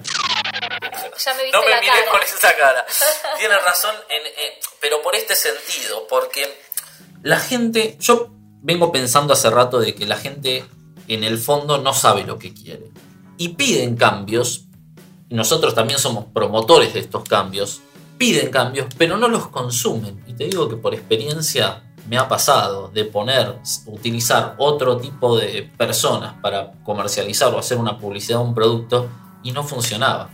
Ya 1.24 1.34
me 1.36 1.44
viste 1.44 1.56
no 1.56 1.64
me 1.64 1.70
la 1.70 1.82
mires 1.82 2.00
cara. 2.00 2.12
con 2.12 2.22
esa 2.24 2.56
cara. 2.56 2.86
Tiene 3.38 3.60
razón, 3.60 3.94
en, 4.10 4.26
eh, 4.26 4.60
pero 4.82 5.04
por 5.04 5.16
este 5.16 5.36
sentido, 5.36 6.08
porque 6.08 6.52
la 7.22 7.40
gente, 7.40 7.96
yo 8.00 8.30
vengo 8.64 8.92
pensando 8.92 9.34
hace 9.34 9.52
rato 9.52 9.80
de 9.80 9.94
que 9.94 10.08
la 10.08 10.18
gente 10.18 10.66
en 11.08 11.24
el 11.24 11.38
fondo 11.38 11.78
no 11.78 11.94
sabe 11.94 12.24
lo 12.24 12.38
que 12.38 12.54
quiere. 12.54 12.92
Y 13.38 13.50
piden 13.50 13.96
cambios, 13.96 14.66
nosotros 15.30 15.76
también 15.76 16.00
somos 16.00 16.26
promotores 16.34 16.94
de 16.94 17.00
estos 17.00 17.24
cambios, 17.24 17.82
piden 18.18 18.50
cambios, 18.50 18.88
pero 18.98 19.18
no 19.18 19.28
los 19.28 19.48
consumen. 19.48 20.24
Y 20.28 20.34
te 20.34 20.46
digo 20.46 20.68
que 20.68 20.78
por 20.78 20.94
experiencia 20.94 21.84
me 22.10 22.18
ha 22.18 22.28
pasado 22.28 22.90
de 22.90 23.06
poner, 23.06 23.60
utilizar 23.86 24.56
otro 24.58 24.98
tipo 24.98 25.38
de 25.38 25.70
personas 25.78 26.36
para 26.42 26.72
comercializar 26.84 27.54
o 27.54 27.60
hacer 27.60 27.78
una 27.78 27.98
publicidad 27.98 28.40
de 28.40 28.46
un 28.46 28.54
producto 28.54 29.10
y 29.44 29.52
no 29.52 29.64
funcionaba. 29.64 30.30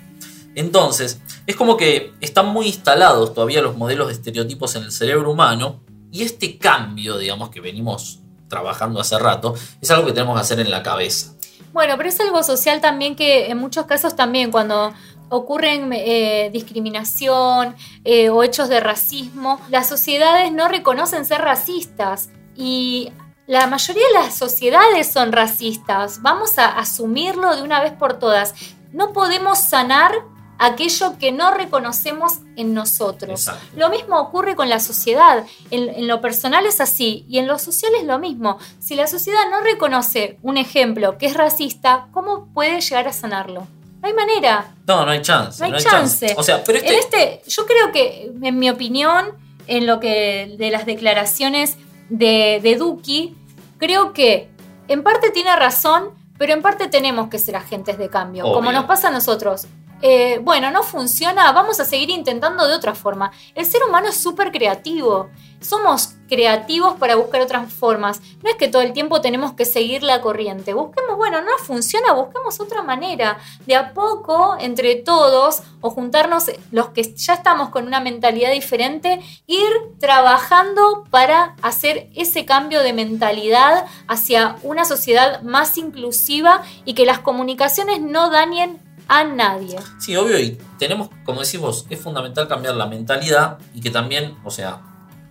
Entonces, 0.55 1.19
es 1.47 1.55
como 1.55 1.77
que 1.77 2.13
están 2.21 2.47
muy 2.47 2.67
instalados 2.67 3.33
todavía 3.33 3.61
los 3.61 3.75
modelos 3.75 4.07
de 4.07 4.13
estereotipos 4.13 4.75
en 4.75 4.83
el 4.83 4.91
cerebro 4.91 5.31
humano 5.31 5.81
y 6.11 6.21
este 6.21 6.59
cambio, 6.59 7.17
digamos, 7.17 7.49
que 7.49 7.59
venimos 7.59 8.19
trabajando 8.53 8.99
hace 8.99 9.17
rato, 9.17 9.55
es 9.81 9.89
algo 9.89 10.05
que 10.05 10.13
tenemos 10.13 10.35
que 10.35 10.41
hacer 10.41 10.59
en 10.59 10.69
la 10.69 10.83
cabeza. 10.83 11.33
Bueno, 11.73 11.97
pero 11.97 12.07
es 12.09 12.19
algo 12.19 12.43
social 12.43 12.81
también 12.81 13.15
que 13.15 13.47
en 13.47 13.57
muchos 13.57 13.87
casos 13.87 14.15
también 14.15 14.51
cuando 14.51 14.93
ocurren 15.29 15.91
eh, 15.91 16.51
discriminación 16.53 17.75
eh, 18.03 18.29
o 18.29 18.43
hechos 18.43 18.69
de 18.69 18.79
racismo, 18.79 19.59
las 19.69 19.87
sociedades 19.89 20.51
no 20.51 20.67
reconocen 20.67 21.25
ser 21.25 21.41
racistas 21.41 22.29
y 22.55 23.11
la 23.47 23.65
mayoría 23.65 24.03
de 24.07 24.13
las 24.13 24.35
sociedades 24.35 25.11
son 25.11 25.31
racistas. 25.31 26.21
Vamos 26.21 26.59
a 26.59 26.67
asumirlo 26.77 27.55
de 27.55 27.63
una 27.63 27.81
vez 27.81 27.93
por 27.93 28.19
todas. 28.19 28.53
No 28.91 29.11
podemos 29.11 29.57
sanar 29.57 30.13
aquello 30.59 31.17
que 31.17 31.31
no 31.31 31.53
reconocemos 31.53 32.39
en 32.55 32.73
nosotros. 32.73 33.47
Exacto. 33.47 33.65
Lo 33.75 33.89
mismo 33.89 34.19
ocurre 34.19 34.55
con 34.55 34.69
la 34.69 34.79
sociedad. 34.79 35.45
En, 35.71 35.89
en, 35.89 36.07
lo 36.07 36.21
personal 36.21 36.65
es 36.65 36.79
así 36.81 37.25
y 37.27 37.39
en 37.39 37.47
lo 37.47 37.59
social 37.59 37.91
es 37.99 38.05
lo 38.05 38.19
mismo. 38.19 38.57
Si 38.79 38.95
la 38.95 39.07
sociedad 39.07 39.49
no 39.49 39.61
reconoce 39.61 40.37
un 40.41 40.57
ejemplo 40.57 41.17
que 41.17 41.25
es 41.25 41.33
racista, 41.33 42.07
¿cómo 42.11 42.47
puede 42.53 42.81
llegar 42.81 43.07
a 43.07 43.13
sanarlo? 43.13 43.67
No 44.01 44.07
hay 44.07 44.13
manera. 44.13 44.75
No, 44.85 45.05
no 45.05 45.11
hay 45.11 45.21
chance. 45.21 45.59
No 45.59 45.65
hay, 45.65 45.71
no 45.71 45.77
hay 45.77 45.83
chance. 45.83 46.27
chance. 46.27 46.35
O 46.37 46.43
sea, 46.43 46.63
pero 46.63 46.77
este... 46.77 46.93
En 46.93 46.99
este, 46.99 47.41
yo 47.49 47.65
creo 47.65 47.91
que, 47.91 48.31
en 48.41 48.59
mi 48.59 48.69
opinión, 48.69 49.37
en 49.67 49.87
lo 49.87 49.99
que 49.99 50.55
de 50.57 50.71
las 50.71 50.85
declaraciones 50.85 51.77
de, 52.09 52.59
de 52.61 52.75
Duki, 52.75 53.35
creo 53.77 54.11
que 54.11 54.49
en 54.89 55.03
parte 55.03 55.31
tiene 55.31 55.55
razón, 55.55 56.11
pero 56.37 56.53
en 56.53 56.61
parte 56.61 56.87
tenemos 56.87 57.29
que 57.29 57.39
ser 57.39 57.55
agentes 57.55 57.97
de 57.97 58.09
cambio, 58.09 58.43
Obvio. 58.43 58.55
como 58.55 58.71
nos 58.71 58.85
pasa 58.85 59.07
a 59.07 59.11
nosotros. 59.11 59.67
Eh, 60.01 60.39
bueno, 60.43 60.69
no 60.71 60.83
funciona, 60.83 61.51
vamos 61.51 61.79
a 61.79 61.85
seguir 61.85 62.09
intentando 62.09 62.67
de 62.67 62.75
otra 62.75 62.93
forma. 62.93 63.31
El 63.55 63.65
ser 63.65 63.83
humano 63.83 64.09
es 64.09 64.17
súper 64.17 64.51
creativo. 64.51 65.29
Somos 65.61 66.15
creativos 66.27 66.95
para 66.95 67.15
buscar 67.15 67.41
otras 67.41 67.71
formas. 67.71 68.19
No 68.41 68.49
es 68.49 68.55
que 68.57 68.67
todo 68.67 68.81
el 68.81 68.91
tiempo 68.91 69.21
tenemos 69.21 69.53
que 69.53 69.63
seguir 69.63 70.03
la 70.03 70.19
corriente. 70.19 70.73
Busquemos, 70.73 71.15
bueno, 71.15 71.41
no 71.41 71.57
funciona, 71.57 72.11
busquemos 72.11 72.59
otra 72.59 72.81
manera. 72.81 73.37
De 73.65 73.75
a 73.75 73.93
poco, 73.93 74.57
entre 74.59 74.95
todos, 74.95 75.61
o 75.79 75.89
juntarnos 75.89 76.51
los 76.71 76.89
que 76.89 77.13
ya 77.15 77.35
estamos 77.35 77.69
con 77.69 77.87
una 77.87 78.01
mentalidad 78.01 78.51
diferente, 78.51 79.21
ir 79.47 79.71
trabajando 79.99 81.05
para 81.11 81.55
hacer 81.61 82.09
ese 82.15 82.45
cambio 82.45 82.81
de 82.81 82.93
mentalidad 82.93 83.85
hacia 84.07 84.57
una 84.63 84.85
sociedad 84.85 85.41
más 85.43 85.77
inclusiva 85.77 86.63
y 86.83 86.93
que 86.93 87.05
las 87.05 87.19
comunicaciones 87.19 88.01
no 88.01 88.29
dañen 88.29 88.81
a 89.07 89.23
nadie. 89.23 89.77
Sí, 89.99 90.15
obvio, 90.15 90.39
y 90.39 90.57
tenemos, 90.77 91.09
como 91.25 91.41
decimos, 91.41 91.85
es 91.89 91.99
fundamental 91.99 92.47
cambiar 92.47 92.75
la 92.75 92.85
mentalidad 92.85 93.57
y 93.73 93.81
que 93.81 93.89
también, 93.89 94.35
o 94.43 94.51
sea, 94.51 94.81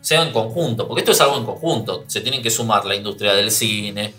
sea 0.00 0.22
en 0.22 0.32
conjunto, 0.32 0.86
porque 0.86 1.00
esto 1.00 1.12
es 1.12 1.20
algo 1.20 1.36
en 1.36 1.44
conjunto, 1.44 2.04
se 2.06 2.20
tienen 2.20 2.42
que 2.42 2.50
sumar 2.50 2.84
la 2.84 2.94
industria 2.94 3.34
del 3.34 3.50
cine, 3.50 4.14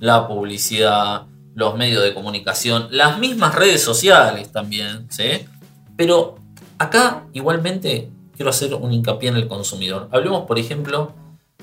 la 0.00 0.26
publicidad, 0.26 1.22
los 1.54 1.76
medios 1.76 2.02
de 2.02 2.14
comunicación, 2.14 2.88
las 2.90 3.18
mismas 3.18 3.54
redes 3.54 3.82
sociales 3.82 4.52
también, 4.52 5.10
¿sí? 5.10 5.46
Pero 5.96 6.36
acá 6.78 7.24
igualmente 7.32 8.10
quiero 8.34 8.50
hacer 8.50 8.74
un 8.74 8.92
hincapié 8.92 9.30
en 9.30 9.36
el 9.36 9.48
consumidor. 9.48 10.08
Hablemos, 10.12 10.46
por 10.46 10.58
ejemplo, 10.58 11.14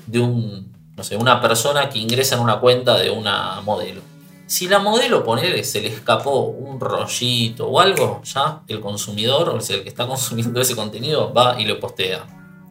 de 0.06 0.20
un, 0.20 0.72
no 0.96 1.04
sé, 1.04 1.16
una 1.16 1.40
persona 1.40 1.88
que 1.88 1.98
ingresa 1.98 2.36
en 2.36 2.42
una 2.42 2.58
cuenta 2.58 2.98
de 2.98 3.10
una 3.10 3.60
modelo 3.60 4.13
si 4.46 4.68
la 4.68 4.78
modelo, 4.78 5.24
ponele, 5.24 5.64
se 5.64 5.80
le 5.80 5.88
escapó 5.88 6.40
un 6.40 6.78
rollito 6.78 7.66
o 7.68 7.80
algo, 7.80 8.20
ya 8.24 8.60
el 8.68 8.80
consumidor, 8.80 9.48
o 9.48 9.60
sea, 9.60 9.76
el 9.76 9.82
que 9.82 9.88
está 9.88 10.06
consumiendo 10.08 10.60
ese 10.60 10.76
contenido, 10.76 11.32
va 11.32 11.60
y 11.60 11.64
lo 11.64 11.80
postea. 11.80 12.26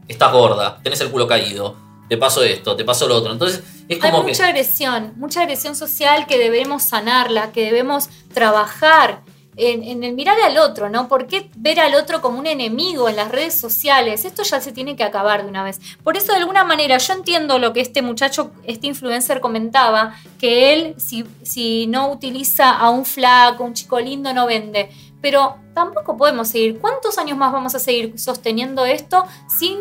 Estás 0.08 0.32
gorda, 0.32 0.80
tenés 0.84 1.02
el 1.02 1.10
culo 1.10 1.28
caído, 1.28 1.76
te 2.10 2.18
pasó 2.18 2.44
esto, 2.44 2.76
te 2.76 2.84
pasó 2.84 3.08
lo 3.08 3.16
otro. 3.16 3.32
Entonces, 3.32 3.64
es 3.88 3.98
como 3.98 4.18
Hay 4.18 4.24
mucha 4.24 4.44
que. 4.44 4.50
agresión, 4.50 5.14
mucha 5.16 5.42
agresión 5.42 5.76
social 5.76 6.28
que 6.28 6.38
debemos 6.38 6.84
sanarla, 6.84 7.52
que 7.52 7.64
debemos 7.64 8.10
trabajar 8.34 9.23
en, 9.56 10.04
el 10.04 10.14
mirar 10.14 10.38
al 10.40 10.58
otro, 10.58 10.90
¿no? 10.90 11.08
¿Por 11.08 11.28
qué 11.28 11.50
ver 11.56 11.80
al 11.80 11.96
otro 11.96 12.22
como 12.22 12.40
un 12.40 12.48
enemigo 12.48 13.10
en 13.10 13.16
las 13.16 13.32
redes 13.32 13.60
sociales? 13.60 14.26
Esto 14.26 14.44
ya 14.44 14.62
se 14.62 14.72
tiene 14.72 14.96
que 14.96 15.04
acabar 15.04 15.44
de 15.44 15.50
una 15.50 15.64
vez. 15.64 15.80
Por 16.04 16.18
eso, 16.18 16.32
de 16.34 16.40
alguna 16.40 16.64
manera, 16.64 16.98
yo 16.98 17.14
entiendo 17.14 17.60
lo 17.60 17.74
que 17.74 17.82
este 17.82 18.02
muchacho, 18.02 18.52
este 18.64 18.88
influencer 18.88 19.40
comentaba, 19.40 20.16
que 20.40 20.74
él, 20.74 20.96
si, 20.98 21.26
si 21.44 21.88
no 21.88 22.12
utiliza 22.12 22.72
a 22.72 22.90
un 22.90 23.06
flaco, 23.06 23.64
un 23.64 23.74
chico 23.74 24.00
lindo, 24.00 24.34
no 24.34 24.46
vende. 24.46 24.90
Pero 25.22 25.58
tampoco 25.74 26.18
podemos 26.18 26.50
seguir. 26.50 26.80
¿Cuántos 26.80 27.18
años 27.18 27.38
más 27.38 27.52
vamos 27.52 27.76
a 27.76 27.80
seguir 27.80 28.20
sosteniendo 28.20 28.86
esto 28.86 29.26
sin 29.48 29.78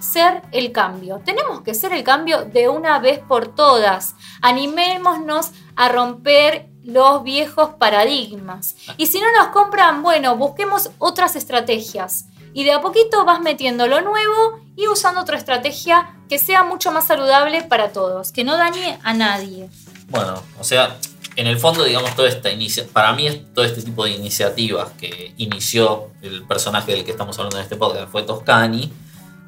ser 0.00 0.42
el 0.52 0.72
cambio. 0.72 1.20
Tenemos 1.24 1.62
que 1.62 1.74
ser 1.74 1.92
el 1.92 2.04
cambio 2.04 2.44
de 2.44 2.68
una 2.68 2.98
vez 2.98 3.18
por 3.18 3.54
todas. 3.54 4.14
Animémonos 4.40 5.52
a 5.76 5.88
romper 5.88 6.68
los 6.88 7.22
viejos 7.22 7.74
paradigmas. 7.78 8.74
Y 8.96 9.08
si 9.08 9.20
no 9.20 9.26
nos 9.36 9.48
compran, 9.48 10.02
bueno, 10.02 10.36
busquemos 10.36 10.90
otras 10.96 11.36
estrategias. 11.36 12.24
Y 12.54 12.64
de 12.64 12.72
a 12.72 12.80
poquito 12.80 13.26
vas 13.26 13.42
metiendo 13.42 13.86
lo 13.86 14.00
nuevo 14.00 14.60
y 14.74 14.88
usando 14.88 15.20
otra 15.20 15.36
estrategia 15.36 16.16
que 16.30 16.38
sea 16.38 16.64
mucho 16.64 16.90
más 16.90 17.06
saludable 17.06 17.62
para 17.62 17.92
todos, 17.92 18.32
que 18.32 18.42
no 18.42 18.56
dañe 18.56 18.98
a 19.02 19.12
nadie. 19.12 19.68
Bueno, 20.08 20.42
o 20.58 20.64
sea, 20.64 20.96
en 21.36 21.46
el 21.46 21.58
fondo, 21.58 21.84
digamos, 21.84 22.16
toda 22.16 22.30
esta 22.30 22.50
inicia 22.50 22.86
para 22.90 23.12
mí 23.12 23.46
todo 23.54 23.66
este 23.66 23.82
tipo 23.82 24.04
de 24.04 24.12
iniciativas 24.12 24.88
que 24.92 25.34
inició 25.36 26.08
el 26.22 26.46
personaje 26.46 26.92
del 26.92 27.04
que 27.04 27.10
estamos 27.10 27.36
hablando 27.38 27.58
en 27.58 27.64
este 27.64 27.76
podcast, 27.76 28.10
fue 28.10 28.22
Toscani, 28.22 28.90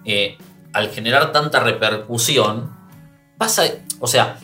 eh, 0.05 0.37
al 0.75 0.91
generar 0.91 1.33
tanta 1.33 1.61
repercusión, 1.61 2.77
pasa, 3.39 3.65
o 3.99 4.07
sea, 4.07 4.39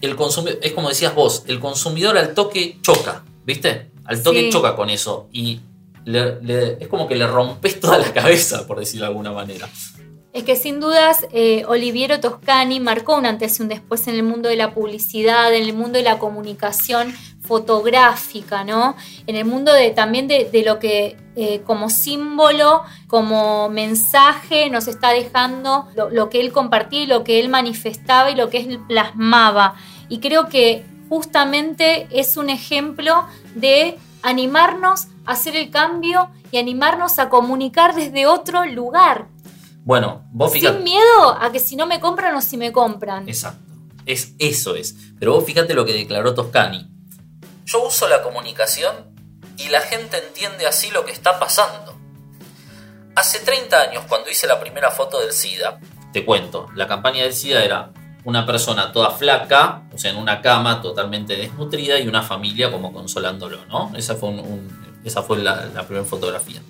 el 0.00 0.16
consumidor, 0.16 0.58
es 0.62 0.72
como 0.72 0.88
decías 0.88 1.14
vos, 1.14 1.44
el 1.46 1.60
consumidor 1.60 2.16
al 2.18 2.34
toque 2.34 2.78
choca, 2.82 3.24
¿viste? 3.44 3.90
Al 4.04 4.22
toque 4.22 4.42
Sí. 4.44 4.50
choca 4.50 4.76
con 4.76 4.90
eso 4.90 5.28
y 5.32 5.60
le- 6.04 6.40
le- 6.42 6.78
es 6.80 6.88
como 6.88 7.08
que 7.08 7.16
le 7.16 7.26
rompes 7.26 7.80
toda 7.80 7.98
la 7.98 8.12
cabeza, 8.12 8.66
por 8.66 8.78
decirlo 8.78 9.06
de 9.06 9.08
alguna 9.10 9.32
manera. 9.32 9.68
Es 10.36 10.44
que 10.44 10.54
sin 10.54 10.80
dudas 10.80 11.26
eh, 11.32 11.64
Oliviero 11.66 12.20
Toscani 12.20 12.78
marcó 12.78 13.16
un 13.16 13.24
antes 13.24 13.58
y 13.58 13.62
un 13.62 13.70
después 13.70 14.06
en 14.06 14.16
el 14.16 14.22
mundo 14.22 14.50
de 14.50 14.56
la 14.56 14.74
publicidad, 14.74 15.54
en 15.54 15.62
el 15.62 15.72
mundo 15.72 15.96
de 15.96 16.02
la 16.02 16.18
comunicación 16.18 17.14
fotográfica, 17.40 18.62
¿no? 18.62 18.96
En 19.26 19.34
el 19.34 19.46
mundo 19.46 19.72
de, 19.72 19.92
también 19.92 20.28
de, 20.28 20.44
de 20.52 20.62
lo 20.62 20.78
que 20.78 21.16
eh, 21.36 21.62
como 21.64 21.88
símbolo, 21.88 22.82
como 23.06 23.70
mensaje 23.70 24.68
nos 24.68 24.88
está 24.88 25.08
dejando 25.12 25.88
lo, 25.94 26.10
lo 26.10 26.28
que 26.28 26.40
él 26.40 26.52
compartía 26.52 27.04
y 27.04 27.06
lo 27.06 27.24
que 27.24 27.40
él 27.40 27.48
manifestaba 27.48 28.30
y 28.30 28.34
lo 28.34 28.50
que 28.50 28.58
él 28.58 28.78
plasmaba. 28.86 29.76
Y 30.10 30.18
creo 30.18 30.50
que 30.50 30.84
justamente 31.08 32.08
es 32.10 32.36
un 32.36 32.50
ejemplo 32.50 33.24
de 33.54 33.96
animarnos 34.22 35.06
a 35.24 35.32
hacer 35.32 35.56
el 35.56 35.70
cambio 35.70 36.28
y 36.50 36.58
animarnos 36.58 37.18
a 37.18 37.30
comunicar 37.30 37.94
desde 37.94 38.26
otro 38.26 38.66
lugar, 38.66 39.28
Bueno, 39.86 40.26
vos 40.32 40.52
fíjate. 40.52 40.74
sin 40.74 40.84
miedo 40.84 41.38
a 41.40 41.52
que 41.52 41.60
si 41.60 41.76
no 41.76 41.86
me 41.86 42.00
compran 42.00 42.34
o 42.34 42.42
si 42.42 42.56
me 42.56 42.72
compran. 42.72 43.28
Exacto. 43.28 43.62
Es, 44.04 44.34
eso 44.40 44.74
es. 44.74 44.96
Pero 45.16 45.34
vos 45.34 45.44
fíjate 45.44 45.74
lo 45.74 45.84
que 45.84 45.92
declaró 45.92 46.34
Toscani. 46.34 46.90
Yo 47.64 47.86
uso 47.86 48.08
la 48.08 48.20
comunicación 48.20 48.92
y 49.56 49.68
la 49.68 49.80
gente 49.80 50.18
entiende 50.18 50.66
así 50.66 50.90
lo 50.90 51.04
que 51.04 51.12
está 51.12 51.38
pasando. 51.38 51.94
Hace 53.14 53.38
30 53.38 53.80
años, 53.80 54.04
cuando 54.08 54.28
hice 54.28 54.48
la 54.48 54.58
primera 54.58 54.90
foto 54.90 55.20
del 55.20 55.32
SIDA, 55.32 55.78
te 56.12 56.24
cuento, 56.24 56.68
la 56.74 56.88
campaña 56.88 57.22
del 57.22 57.32
SIDA 57.32 57.64
era 57.64 57.92
una 58.24 58.44
persona 58.44 58.90
toda 58.90 59.12
flaca, 59.12 59.84
o 59.94 59.98
sea, 59.98 60.10
en 60.10 60.16
una 60.16 60.42
cama 60.42 60.82
totalmente 60.82 61.36
desnutrida 61.36 62.00
y 62.00 62.08
una 62.08 62.22
familia 62.22 62.72
como 62.72 62.92
consolándolo, 62.92 63.64
¿no? 63.66 63.92
Esa 63.96 64.16
fue, 64.16 64.34
esa 65.04 65.22
fue 65.22 65.38
la, 65.38 65.86
primera 65.86 66.04
fotografía. 66.04 66.60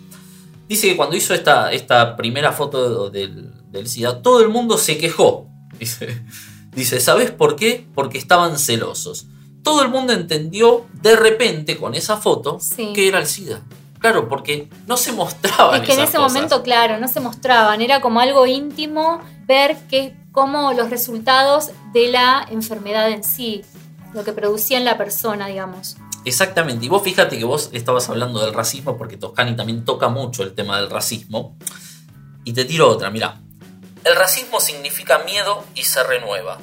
Dice 0.69 0.89
que 0.89 0.97
cuando 0.97 1.17
hizo 1.17 1.35
esta, 1.35 1.73
esta 1.73 2.17
primera 2.17 2.53
foto 2.53 3.11
del, 3.11 3.53
del, 3.71 3.89
SIDA, 3.89 4.21
todo 4.23 4.41
el 4.41 4.49
mundo 4.49 4.79
se 4.79 4.99
quejó. 4.99 5.49
Dice, 5.79 6.23
dice, 6.73 7.01
¿sabes 7.01 7.31
por 7.31 7.55
qué? 7.57 7.87
Porque 7.95 8.19
estaban 8.19 8.59
celosos. 8.59 9.27
Todo 9.63 9.83
el 9.83 9.89
mundo 9.89 10.13
entendió 10.13 10.87
de 10.95 11.17
repente 11.17 11.77
con 11.77 11.95
esa 11.95 12.17
foto 12.17 12.59
que 12.95 13.09
era 13.09 13.19
el 13.19 13.27
SIDA. 13.27 13.63
Claro, 13.99 14.29
porque 14.29 14.69
no 14.87 14.97
se 14.97 15.13
mostraban. 15.13 15.81
Es 15.81 15.87
que 15.87 15.95
en 15.95 16.01
ese 16.01 16.19
momento, 16.19 16.63
claro, 16.63 16.99
no 16.99 17.09
se 17.09 17.21
mostraban. 17.21 17.81
Era 17.81 18.01
como 18.01 18.21
algo 18.21 18.47
íntimo 18.47 19.21
ver 19.47 19.77
que, 19.89 20.17
cómo 20.33 20.73
los 20.73 20.91
resultados 20.91 21.71
de 21.93 22.09
la 22.09 22.47
enfermedad 22.51 23.11
en 23.11 23.25
sí, 23.25 23.63
lo 24.13 24.25
que 24.25 24.33
producía 24.33 24.79
en 24.79 24.85
la 24.85 24.97
persona, 24.97 25.47
digamos. 25.47 25.97
Exactamente, 26.27 26.85
y 26.85 26.89
vos 26.89 27.05
fíjate 27.05 27.39
que 27.39 27.45
vos 27.45 27.71
estabas 27.73 28.09
hablando 28.09 28.45
del 28.45 28.53
racismo 28.53 28.99
porque 28.99 29.17
Toscani 29.17 29.55
también 29.55 29.85
toca 29.85 30.09
mucho 30.09 30.43
el 30.43 30.57
tema 30.57 30.77
del 30.77 30.91
racismo. 30.91 31.57
Y 32.45 32.53
te 32.53 32.65
tiro 32.65 32.91
otra, 32.91 33.11
mira. 33.11 33.41
El 34.03 34.17
racismo 34.17 34.59
significa 34.59 35.21
miedo 35.21 35.65
y 35.77 35.85
se 35.85 36.03
renueva. 36.03 36.59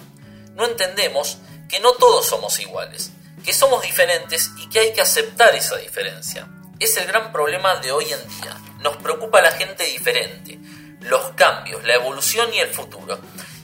No 0.55 0.65
entendemos 0.65 1.37
que 1.69 1.79
no 1.79 1.93
todos 1.93 2.25
somos 2.25 2.59
iguales, 2.59 3.13
que 3.45 3.53
somos 3.53 3.81
diferentes 3.81 4.51
y 4.57 4.67
que 4.67 4.79
hay 4.79 4.93
que 4.93 4.99
aceptar 4.99 5.55
esa 5.55 5.77
diferencia. 5.77 6.45
Es 6.77 6.97
el 6.97 7.07
gran 7.07 7.31
problema 7.31 7.77
de 7.77 7.93
hoy 7.93 8.03
en 8.03 8.41
día. 8.41 8.57
Nos 8.81 8.97
preocupa 8.97 9.41
la 9.41 9.51
gente 9.51 9.85
diferente, 9.85 10.59
los 10.99 11.29
cambios, 11.37 11.85
la 11.85 11.93
evolución 11.93 12.53
y 12.53 12.59
el 12.59 12.67
futuro. 12.69 13.17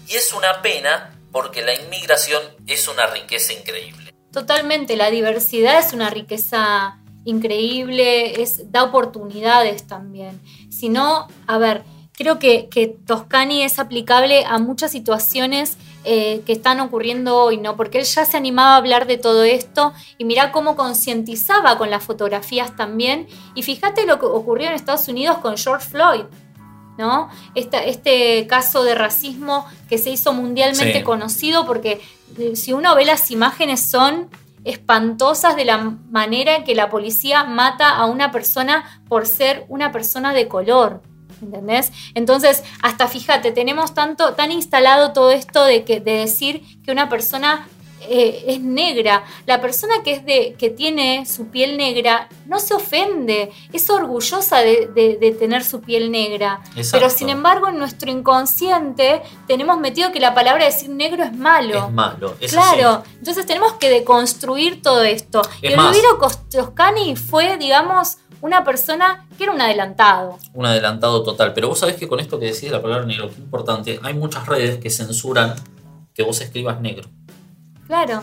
Y 0.07 0.15
es 0.15 0.31
una 0.31 0.61
pena 0.61 1.19
porque 1.33 1.61
la 1.61 1.73
inmigración 1.73 2.41
es 2.67 2.87
una 2.87 3.05
riqueza 3.07 3.51
increíble. 3.51 4.08
Totalmente, 4.31 4.95
la 4.95 5.09
diversidad 5.09 5.79
es 5.79 5.93
una 5.93 6.09
riqueza 6.09 6.99
increíble, 7.25 8.41
es, 8.41 8.71
da 8.71 8.83
oportunidades 8.83 9.87
también. 9.87 10.39
Si 10.69 10.89
no, 10.89 11.27
a 11.47 11.57
ver, 11.57 11.83
creo 12.13 12.37
que, 12.37 12.69
que 12.69 12.87
Toscani 12.87 13.63
es 13.63 13.79
aplicable 13.79 14.45
a 14.45 14.59
muchas 14.59 14.91
situaciones 14.91 15.77
eh, 16.05 16.43
que 16.45 16.53
están 16.53 16.79
ocurriendo 16.79 17.37
hoy, 17.37 17.57
¿no? 17.57 17.75
Porque 17.75 17.99
él 17.99 18.05
ya 18.05 18.25
se 18.25 18.37
animaba 18.37 18.75
a 18.75 18.77
hablar 18.77 19.05
de 19.05 19.17
todo 19.17 19.43
esto 19.43 19.93
y 20.17 20.25
mirá 20.25 20.51
cómo 20.51 20.75
concientizaba 20.75 21.77
con 21.77 21.89
las 21.89 22.03
fotografías 22.03 22.75
también. 22.75 23.27
Y 23.53 23.63
fíjate 23.63 24.05
lo 24.05 24.17
que 24.17 24.25
ocurrió 24.25 24.67
en 24.67 24.75
Estados 24.75 25.07
Unidos 25.07 25.39
con 25.39 25.57
George 25.57 25.87
Floyd. 25.87 26.25
¿No? 26.99 27.29
este 27.55 28.45
caso 28.47 28.83
de 28.83 28.93
racismo 28.93 29.65
que 29.87 29.97
se 29.97 30.09
hizo 30.09 30.33
mundialmente 30.33 31.01
conocido 31.01 31.65
porque 31.65 32.01
eh, 32.37 32.57
si 32.57 32.73
uno 32.73 32.93
ve 32.93 33.05
las 33.05 33.31
imágenes 33.31 33.89
son 33.89 34.29
espantosas 34.65 35.55
de 35.55 35.63
la 35.63 35.77
manera 35.77 36.57
en 36.57 36.65
que 36.65 36.75
la 36.75 36.89
policía 36.89 37.45
mata 37.45 37.95
a 37.95 38.05
una 38.05 38.31
persona 38.31 39.01
por 39.07 39.25
ser 39.25 39.65
una 39.69 39.93
persona 39.93 40.33
de 40.33 40.49
color. 40.49 41.01
¿Entendés? 41.41 41.93
Entonces, 42.15 42.65
hasta 42.81 43.07
fíjate, 43.07 43.53
tenemos 43.53 43.93
tanto, 43.93 44.33
tan 44.33 44.51
instalado 44.51 45.13
todo 45.13 45.31
esto 45.31 45.63
de, 45.63 45.85
que, 45.85 46.01
de 46.01 46.11
decir 46.11 46.81
que 46.83 46.91
una 46.91 47.07
persona 47.07 47.65
eh, 48.09 48.45
es 48.47 48.61
negra. 48.61 49.23
La 49.45 49.61
persona 49.61 49.95
que, 50.03 50.13
es 50.13 50.25
de, 50.25 50.55
que 50.57 50.69
tiene 50.69 51.25
su 51.25 51.47
piel 51.47 51.77
negra 51.77 52.27
no 52.45 52.59
se 52.59 52.73
ofende, 52.73 53.51
es 53.71 53.89
orgullosa 53.89 54.59
de, 54.59 55.35
tener 55.39 55.63
su 55.63 55.81
piel 55.81 56.11
negra. 56.11 56.61
Pero 56.91 57.09
sin 57.09 57.29
embargo, 57.29 57.67
en 57.67 57.77
nuestro 57.77 58.09
inconsciente 58.09 59.21
tenemos 59.47 59.79
metido 59.79 60.11
que 60.11 60.19
la 60.19 60.33
palabra 60.33 60.65
decir 60.65 60.89
negro 60.89 61.23
es 61.23 61.33
malo. 61.35 61.85
Es 61.87 61.93
malo, 61.93 62.35
Claro, 62.49 63.03
entonces 63.17 63.45
tenemos 63.45 63.73
que 63.73 63.89
deconstruir 63.89 64.81
todo 64.81 65.03
esto. 65.03 65.41
y 65.61 65.67
Olivero 65.67 66.17
Toscani 66.49 67.15
fue, 67.15 67.57
digamos, 67.57 68.17
una 68.41 68.63
persona 68.63 69.27
que 69.37 69.43
era 69.43 69.53
un 69.53 69.61
adelantado. 69.61 70.37
Un 70.53 70.65
adelantado 70.65 71.23
total. 71.23 71.53
Pero 71.53 71.69
vos 71.69 71.79
sabés 71.79 71.95
que 71.95 72.07
con 72.07 72.19
esto 72.19 72.39
que 72.39 72.47
decís 72.47 72.71
la 72.71 72.81
palabra 72.81 73.05
negro, 73.05 73.27
es 73.27 73.37
importante, 73.37 73.99
hay 74.01 74.13
muchas 74.13 74.45
redes 74.47 74.77
que 74.79 74.89
censuran 74.89 75.55
que 76.13 76.23
vos 76.23 76.41
escribas 76.41 76.81
negro. 76.81 77.07
Claro. 77.89 78.21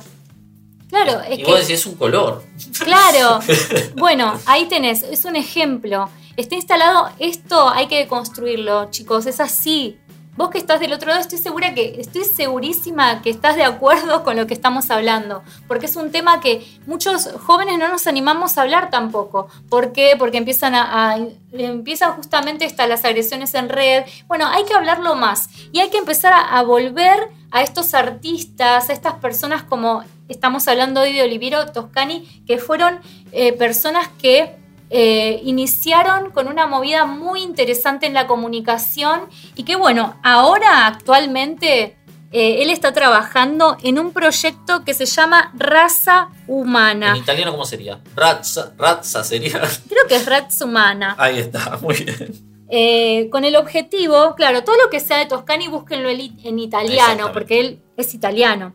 Claro, 0.88 1.20
es 1.22 1.40
y 1.40 1.42
vos 1.42 1.58
decís, 1.58 1.80
es 1.80 1.86
un 1.86 1.96
color. 1.96 2.44
Claro. 2.84 3.40
bueno, 3.96 4.38
ahí 4.46 4.66
tenés, 4.66 5.02
es 5.02 5.24
un 5.24 5.34
ejemplo. 5.34 6.08
Está 6.36 6.54
instalado, 6.54 7.10
esto 7.18 7.68
hay 7.68 7.88
que 7.88 8.06
construirlo, 8.06 8.88
chicos, 8.92 9.26
es 9.26 9.40
así. 9.40 9.98
Vos 10.36 10.50
que 10.50 10.58
estás 10.58 10.80
del 10.80 10.92
otro 10.92 11.08
lado, 11.08 11.20
estoy 11.20 11.38
segura 11.38 11.72
que, 11.72 11.96
estoy 11.98 12.24
segurísima 12.24 13.22
que 13.22 13.30
estás 13.30 13.56
de 13.56 13.64
acuerdo 13.64 14.22
con 14.22 14.36
lo 14.36 14.46
que 14.46 14.52
estamos 14.52 14.90
hablando, 14.90 15.42
porque 15.66 15.86
es 15.86 15.96
un 15.96 16.10
tema 16.10 16.40
que 16.40 16.66
muchos 16.86 17.30
jóvenes 17.46 17.78
no 17.78 17.88
nos 17.88 18.06
animamos 18.06 18.58
a 18.58 18.62
hablar 18.62 18.90
tampoco. 18.90 19.48
¿Por 19.70 19.92
qué? 19.92 20.14
Porque 20.18 20.36
empiezan 20.36 20.74
a, 20.74 21.16
empiezan 21.52 22.12
justamente 22.12 22.66
estas 22.66 22.88
las 22.88 23.04
agresiones 23.06 23.54
en 23.54 23.70
red. 23.70 24.04
Bueno, 24.28 24.46
hay 24.46 24.64
que 24.64 24.74
hablarlo 24.74 25.14
más 25.14 25.48
y 25.72 25.80
hay 25.80 25.88
que 25.88 25.98
empezar 25.98 26.34
a, 26.34 26.62
volver 26.62 27.30
a 27.50 27.62
estos 27.62 27.94
artistas, 27.94 28.90
a 28.90 28.92
estas 28.92 29.14
personas 29.14 29.62
como 29.62 30.04
estamos 30.28 30.68
hablando 30.68 31.00
hoy 31.00 31.14
de 31.14 31.22
Oliviero 31.22 31.64
Toscani, 31.72 32.44
que 32.46 32.58
fueron 32.58 32.98
eh, 33.32 33.54
personas 33.54 34.08
que 34.20 34.65
eh, 34.90 35.40
iniciaron 35.44 36.30
con 36.30 36.48
una 36.48 36.66
movida 36.66 37.06
muy 37.06 37.42
interesante 37.42 38.06
en 38.06 38.14
la 38.14 38.26
comunicación 38.26 39.22
y 39.56 39.64
que 39.64 39.76
bueno, 39.76 40.16
ahora 40.22 40.86
actualmente 40.86 41.96
eh, 42.32 42.62
él 42.62 42.70
está 42.70 42.92
trabajando 42.92 43.76
en 43.82 43.98
un 43.98 44.12
proyecto 44.12 44.84
que 44.84 44.94
se 44.94 45.06
llama 45.06 45.52
Raza 45.54 46.28
Humana. 46.46 47.10
¿En 47.10 47.16
italiano 47.16 47.52
cómo 47.52 47.64
sería? 47.64 48.00
Razza, 48.14 48.72
razza 48.76 49.24
sería. 49.24 49.60
Creo 49.88 50.06
que 50.08 50.16
es 50.16 50.26
Raza 50.26 50.64
Humana. 50.64 51.14
Ahí 51.18 51.38
está, 51.38 51.78
muy 51.80 51.94
bien. 51.94 52.46
Eh, 52.68 53.28
con 53.30 53.44
el 53.44 53.56
objetivo, 53.56 54.34
claro, 54.36 54.64
todo 54.64 54.76
lo 54.76 54.90
que 54.90 55.00
sea 55.00 55.18
de 55.18 55.26
Toscani 55.26 55.68
búsquenlo 55.68 56.10
en 56.10 56.58
italiano, 56.58 57.30
porque 57.32 57.60
él 57.60 57.80
es 57.96 58.12
italiano. 58.12 58.74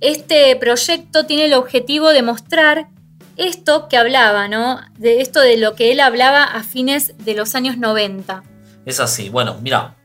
Este 0.00 0.54
proyecto 0.56 1.24
tiene 1.24 1.46
el 1.46 1.54
objetivo 1.54 2.10
de 2.10 2.22
mostrar 2.22 2.88
esto 3.36 3.88
que 3.88 3.96
hablaba, 3.96 4.48
¿no? 4.48 4.80
De 4.98 5.20
esto 5.20 5.40
de 5.40 5.56
lo 5.56 5.74
que 5.74 5.92
él 5.92 6.00
hablaba 6.00 6.44
a 6.44 6.62
fines 6.62 7.14
de 7.18 7.34
los 7.34 7.54
años 7.54 7.78
90. 7.78 8.42
Es 8.86 9.00
así. 9.00 9.28
Bueno, 9.28 9.56
mira, 9.62 9.96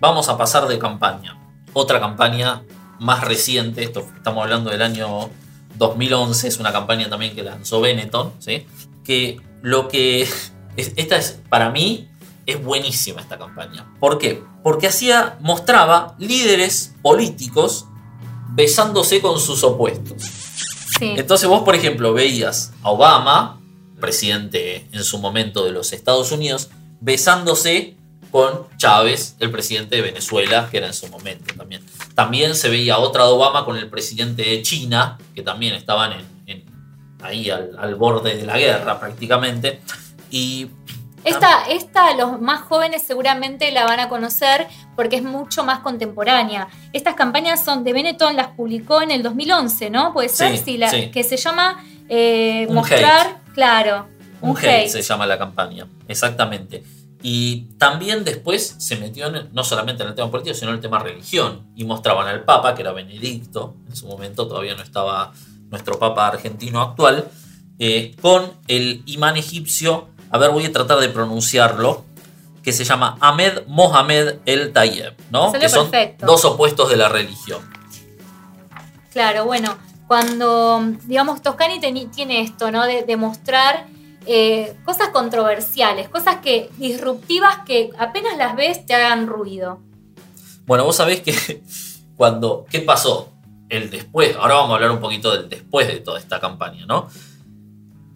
vamos 0.00 0.28
a 0.28 0.36
pasar 0.36 0.66
de 0.66 0.78
campaña. 0.78 1.38
Otra 1.72 2.00
campaña 2.00 2.62
más 2.98 3.24
reciente, 3.24 3.82
estamos 3.82 4.42
hablando 4.42 4.70
del 4.70 4.82
año 4.82 5.30
2011, 5.76 6.48
es 6.48 6.58
una 6.58 6.72
campaña 6.72 7.08
también 7.08 7.34
que 7.34 7.42
lanzó 7.42 7.80
Benetton, 7.80 8.32
¿sí? 8.38 8.66
Que 9.04 9.40
lo 9.62 9.88
que... 9.88 10.28
esta 10.76 11.16
es, 11.16 11.40
para 11.48 11.70
mí, 11.70 12.08
es 12.46 12.62
buenísima 12.62 13.20
esta 13.20 13.38
campaña. 13.38 13.92
¿Por 14.00 14.18
qué? 14.18 14.42
Porque 14.62 14.88
hacía, 14.88 15.36
mostraba 15.40 16.14
líderes 16.18 16.94
políticos 17.02 17.86
besándose 18.50 19.20
con 19.20 19.38
sus 19.38 19.64
opuestos. 19.64 20.41
Entonces 21.02 21.48
vos, 21.48 21.62
por 21.62 21.74
ejemplo, 21.74 22.12
veías 22.12 22.72
a 22.82 22.90
Obama, 22.90 23.60
presidente 24.00 24.86
en 24.92 25.04
su 25.04 25.18
momento 25.18 25.64
de 25.64 25.72
los 25.72 25.92
Estados 25.92 26.32
Unidos, 26.32 26.70
besándose 27.00 27.94
con 28.30 28.66
Chávez, 28.78 29.36
el 29.40 29.50
presidente 29.50 29.96
de 29.96 30.02
Venezuela, 30.02 30.68
que 30.70 30.78
era 30.78 30.86
en 30.86 30.94
su 30.94 31.06
momento 31.08 31.54
también. 31.54 31.82
También 32.14 32.54
se 32.54 32.68
veía 32.68 32.98
otra 32.98 33.24
de 33.24 33.30
Obama 33.30 33.64
con 33.64 33.76
el 33.76 33.88
presidente 33.90 34.42
de 34.42 34.62
China, 34.62 35.18
que 35.34 35.42
también 35.42 35.74
estaban 35.74 36.14
ahí 37.20 37.50
al, 37.50 37.76
al, 37.78 37.94
borde 37.94 38.36
de 38.36 38.46
la 38.46 38.58
guerra 38.58 38.98
prácticamente. 38.98 39.80
Y 40.30 40.70
esta, 41.24 41.64
esta, 41.68 42.14
los 42.14 42.40
más 42.40 42.62
jóvenes 42.62 43.02
seguramente 43.02 43.70
la 43.70 43.84
van 43.84 44.00
a 44.00 44.08
conocer 44.08 44.66
porque 44.96 45.16
es 45.16 45.22
mucho 45.22 45.64
más 45.64 45.80
contemporánea. 45.80 46.68
Estas 46.92 47.14
campañas 47.14 47.64
son 47.64 47.84
de 47.84 47.92
Benetton, 47.92 48.36
las 48.36 48.48
publicó 48.48 49.02
en 49.02 49.10
el 49.10 49.22
2011, 49.22 49.90
¿no? 49.90 50.12
Puede 50.12 50.28
ser, 50.28 50.56
sí, 50.58 50.78
la, 50.78 50.90
que 51.10 51.24
se 51.24 51.36
llama 51.36 51.84
eh, 52.08 52.66
Mostrar, 52.70 53.40
claro. 53.54 54.08
Un, 54.40 54.56
hate, 54.56 54.88
se 54.88 55.02
llama 55.02 55.26
la 55.26 55.38
campaña, 55.38 55.86
exactamente. 56.08 56.82
Y 57.22 57.68
también 57.78 58.24
después 58.24 58.74
se 58.78 58.96
metió 58.96 59.30
no 59.30 59.62
solamente 59.62 60.02
en 60.02 60.08
el 60.08 60.14
tema 60.16 60.28
político, 60.28 60.56
sino 60.56 60.70
en 60.70 60.76
el 60.76 60.82
tema 60.82 60.98
religión. 60.98 61.68
Y 61.76 61.84
mostraban 61.84 62.26
al 62.26 62.42
Papa, 62.42 62.74
que 62.74 62.82
era 62.82 62.90
Benedicto, 62.90 63.76
en 63.88 63.94
su 63.94 64.08
momento 64.08 64.48
todavía 64.48 64.74
no 64.74 64.82
estaba 64.82 65.32
nuestro 65.70 66.00
Papa 66.00 66.26
argentino 66.26 66.82
actual, 66.82 67.28
eh, 67.78 68.14
con 68.20 68.52
el 68.66 69.02
imán 69.06 69.36
egipcio 69.36 70.08
a 70.32 70.38
ver, 70.38 70.50
voy 70.50 70.64
a 70.64 70.72
tratar 70.72 70.98
de 70.98 71.10
pronunciarlo, 71.10 72.04
que 72.62 72.72
se 72.72 72.84
llama 72.84 73.18
Ahmed 73.20 73.66
Mohamed 73.66 74.36
El 74.46 74.72
Tayeb, 74.72 75.14
¿no? 75.30 75.52
que 75.52 75.68
son 75.68 75.90
dos 76.20 76.44
opuestos 76.44 76.88
de 76.88 76.96
la 76.96 77.08
religión. 77.08 77.60
Claro, 79.12 79.44
bueno, 79.44 79.76
cuando, 80.08 80.80
digamos, 81.04 81.42
Toscani 81.42 81.80
tiene 81.80 82.40
esto, 82.40 82.70
¿no? 82.70 82.86
De, 82.86 83.02
demostrar 83.02 83.86
eh, 84.26 84.74
cosas 84.86 85.08
controversiales, 85.08 86.08
cosas 86.08 86.36
que 86.36 86.70
disruptivas 86.78 87.58
que 87.66 87.90
apenas 87.98 88.38
las 88.38 88.56
ves 88.56 88.86
te 88.86 88.94
hagan 88.94 89.26
ruido. 89.26 89.80
Bueno, 90.64 90.84
vos 90.84 90.96
sabés 90.96 91.20
que 91.20 91.62
cuando. 92.16 92.64
¿Qué 92.70 92.80
pasó? 92.80 93.28
El 93.68 93.90
después. 93.90 94.36
Ahora 94.36 94.54
vamos 94.54 94.70
a 94.70 94.74
hablar 94.76 94.90
un 94.92 95.00
poquito 95.00 95.30
del 95.30 95.48
después 95.48 95.88
de 95.88 96.00
toda 96.00 96.18
esta 96.18 96.40
campaña, 96.40 96.86
¿no? 96.86 97.08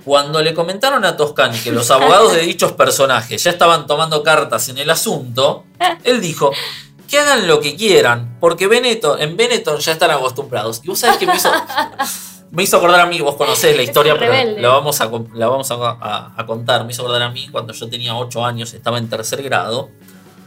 Cuando 0.07 0.41
le 0.41 0.55
comentaron 0.55 1.05
a 1.05 1.17
Toscani 1.17 1.59
que 1.59 1.73
los 1.73 1.91
abogados 1.91 2.33
de 2.33 2.41
dichos 2.47 2.73
personajes 2.73 3.43
ya 3.43 3.51
estaban 3.51 3.87
tomando 3.89 4.23
cartas 4.23 4.69
en 4.71 4.79
el 4.79 4.89
asunto, 4.89 5.65
él 6.05 6.21
dijo 6.21 6.53
que 7.09 7.19
hagan 7.19 7.47
lo 7.49 7.61
que 7.61 7.75
quieran, 7.77 8.37
porque 8.41 8.69
Benetton, 8.69 9.21
en 9.21 9.37
Benetton 9.37 9.79
ya 9.81 9.93
están 9.93 10.13
acostumbrados. 10.13 10.81
Y 10.85 10.89
vos 10.89 10.99
sabés 11.01 11.17
que 11.19 11.27
me 11.27 11.35
hizo, 11.37 11.51
me 12.53 12.63
hizo 12.63 12.77
acordar 12.77 13.01
a 13.01 13.07
mí, 13.07 13.21
vos 13.21 13.35
conocés 13.35 13.77
la 13.77 13.83
historia, 13.83 14.15
pero 14.19 14.33
la 14.61 14.69
vamos, 14.69 15.01
a, 15.01 15.11
la 15.35 15.49
vamos 15.49 15.71
a, 15.73 15.75
a- 15.75 16.33
a 16.37 16.47
contar. 16.47 16.85
Me 16.85 16.93
hizo 16.93 17.03
acordar 17.03 17.23
a 17.23 17.31
mí 17.31 17.49
cuando 17.51 17.73
yo 17.73 17.89
tenía 17.89 18.17
8 18.17 18.45
años, 18.45 18.73
estaba 18.75 18.99
en 18.99 19.09
tercer 19.09 19.43
grado, 19.43 19.91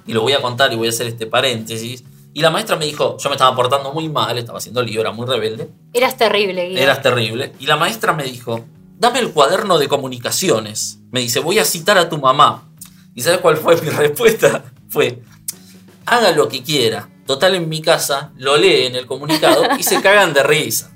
y 0.08 0.14
lo 0.14 0.22
voy 0.22 0.32
a 0.34 0.42
contar 0.42 0.72
y 0.72 0.78
voy 0.78 0.88
a 0.88 0.90
hacer 0.92 1.08
este 1.08 1.28
paréntesis. 1.28 2.04
Y 2.34 2.42
la 2.42 2.50
maestra 2.50 2.78
me 2.78 2.86
dijo, 2.86 3.18
yo 3.18 3.30
me 3.30 3.36
estaba 3.36 3.54
portando 3.56 3.92
muy 3.92 4.08
mal, 4.08 4.38
estaba 4.38 4.58
haciendo 4.60 4.82
lío, 4.82 5.02
era 5.02 5.12
muy 5.12 5.28
rebelde. 5.28 5.70
Eras 5.94 6.18
terrible, 6.18 6.68
Guido. 6.70 6.82
Eras 6.82 7.02
terrible. 7.02 7.52
Y 7.60 7.66
la 7.66 7.76
maestra 7.76 8.14
me 8.14 8.24
dijo, 8.24 8.66
dame 9.00 9.20
el 9.20 9.32
cuaderno 9.32 9.80
de 9.80 9.88
comunicaciones. 9.88 11.00
Me 11.12 11.22
dice, 11.22 11.40
voy 11.40 11.58
a 11.58 11.66
citar 11.66 11.98
a 11.98 12.08
tu 12.10 12.18
mamá. 12.20 12.70
¿Y 13.16 13.22
sabes 13.22 13.40
cuál 13.40 13.58
fue 13.58 13.76
mi 13.82 13.90
respuesta? 13.90 14.64
Fue, 14.90 15.22
haga 16.06 16.32
lo 16.32 16.48
que 16.48 16.62
quiera. 16.64 17.10
Total 17.26 17.56
en 17.56 17.70
mi 17.70 17.82
casa, 17.82 18.32
lo 18.38 18.58
lee 18.58 18.86
en 18.88 18.96
el 18.96 19.06
comunicado 19.06 19.64
y 19.78 19.84
se 19.84 20.02
cagan 20.02 20.34
de 20.34 20.44
risa. 20.44 20.92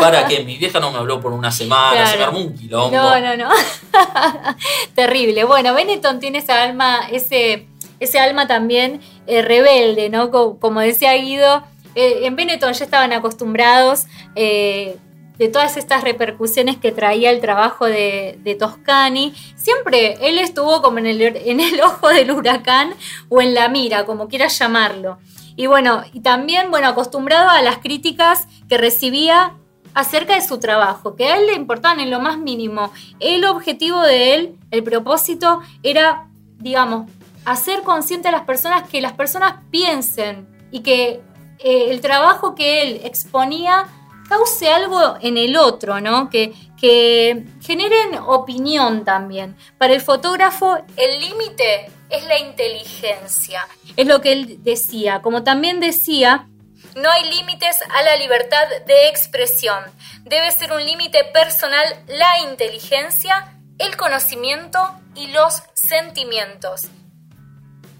Para 0.00 0.26
que 0.26 0.42
mi 0.42 0.56
vieja 0.56 0.80
no 0.80 0.90
me 0.90 0.98
habló 0.98 1.20
por 1.20 1.32
una 1.32 1.50
semana, 1.52 2.06
se 2.06 2.12
me 2.12 2.16
Claro. 2.18 2.24
armó 2.32 2.40
un 2.44 2.54
quilombo. 2.56 2.96
No, 2.96 3.20
no, 3.20 3.36
no. 3.36 3.48
Terrible. 4.94 5.44
Bueno, 5.44 5.74
Benetton 5.74 6.20
tiene 6.20 6.38
esa 6.38 6.62
alma, 6.62 7.00
ese, 7.10 7.68
ese 8.00 8.18
alma 8.18 8.46
también 8.46 9.00
eh, 9.26 9.42
rebelde, 9.42 10.10
¿no? 10.10 10.30
Co- 10.30 10.58
Como, 10.58 10.80
decía 10.80 11.14
Guido, 11.14 11.62
eh, 11.94 12.20
en 12.22 12.36
Benetton 12.36 12.72
ya 12.72 12.84
estaban 12.84 13.12
acostumbrados 13.12 14.04
eh, 14.34 14.96
de 15.38 15.48
todas 15.48 15.76
estas 15.76 16.02
repercusiones 16.02 16.76
que 16.76 16.92
traía 16.92 17.30
el 17.30 17.40
trabajo 17.40 17.86
de, 17.86 18.56
Toscani. 18.58 19.32
Siempre 19.56 20.18
él 20.20 20.38
estuvo 20.38 20.82
como 20.82 20.98
en 20.98 21.06
el, 21.06 21.22
en 21.22 21.60
el 21.60 21.80
ojo 21.80 22.08
del 22.08 22.30
huracán 22.30 22.94
o 23.28 23.40
en 23.40 23.54
la 23.54 23.68
mira, 23.68 24.04
como 24.04 24.28
quieras 24.28 24.58
llamarlo. 24.58 25.18
Y 25.56 25.66
bueno, 25.66 26.02
y 26.12 26.20
también, 26.20 26.70
bueno, 26.70 26.88
acostumbrado 26.88 27.50
a 27.50 27.62
las 27.62 27.78
críticas 27.78 28.46
que 28.68 28.78
recibía 28.78 29.54
acerca 29.94 30.34
de 30.34 30.46
su 30.46 30.60
trabajo, 30.60 31.16
que 31.16 31.26
a 31.26 31.36
él 31.36 31.46
le 31.46 31.54
importaban 31.54 31.98
en 31.98 32.10
lo 32.10 32.20
más 32.20 32.38
mínimo. 32.38 32.92
El 33.18 33.44
objetivo 33.44 34.00
de 34.02 34.34
él, 34.34 34.56
el 34.70 34.84
propósito, 34.84 35.60
era, 35.82 36.28
digamos, 36.58 37.10
hacer 37.44 37.82
consciente 37.82 38.28
a 38.28 38.32
las 38.32 38.42
personas 38.42 38.88
que 38.88 39.00
las 39.00 39.14
personas 39.14 39.54
piensen 39.70 40.46
y 40.70 40.80
que 40.80 41.20
eh, 41.58 41.90
el 41.90 42.00
trabajo 42.00 42.54
que 42.54 42.82
él 42.82 43.00
exponía 43.02 43.88
cause 44.28 44.68
algo 44.68 45.16
en 45.20 45.36
el 45.36 45.56
otro, 45.56 46.00
¿no? 46.00 46.28
Que, 46.30 46.52
que 46.80 47.44
generen 47.60 48.18
opinión 48.26 49.04
también. 49.04 49.56
Para 49.78 49.94
el 49.94 50.00
fotógrafo, 50.00 50.76
el 50.96 51.20
límite 51.20 51.90
es 52.10 52.24
la 52.26 52.38
inteligencia. 52.38 53.66
Es 53.96 54.06
lo 54.06 54.20
que 54.20 54.32
él 54.32 54.62
decía. 54.62 55.22
Como 55.22 55.42
también 55.42 55.80
decía, 55.80 56.48
no 56.94 57.10
hay 57.10 57.30
límites 57.30 57.78
a 57.94 58.02
la 58.02 58.16
libertad 58.16 58.66
de 58.86 59.08
expresión. 59.08 59.82
Debe 60.24 60.50
ser 60.50 60.72
un 60.72 60.84
límite 60.84 61.24
personal 61.32 61.84
la 62.06 62.50
inteligencia, 62.50 63.58
el 63.78 63.96
conocimiento 63.96 64.78
y 65.14 65.28
los 65.28 65.62
sentimientos. 65.74 66.88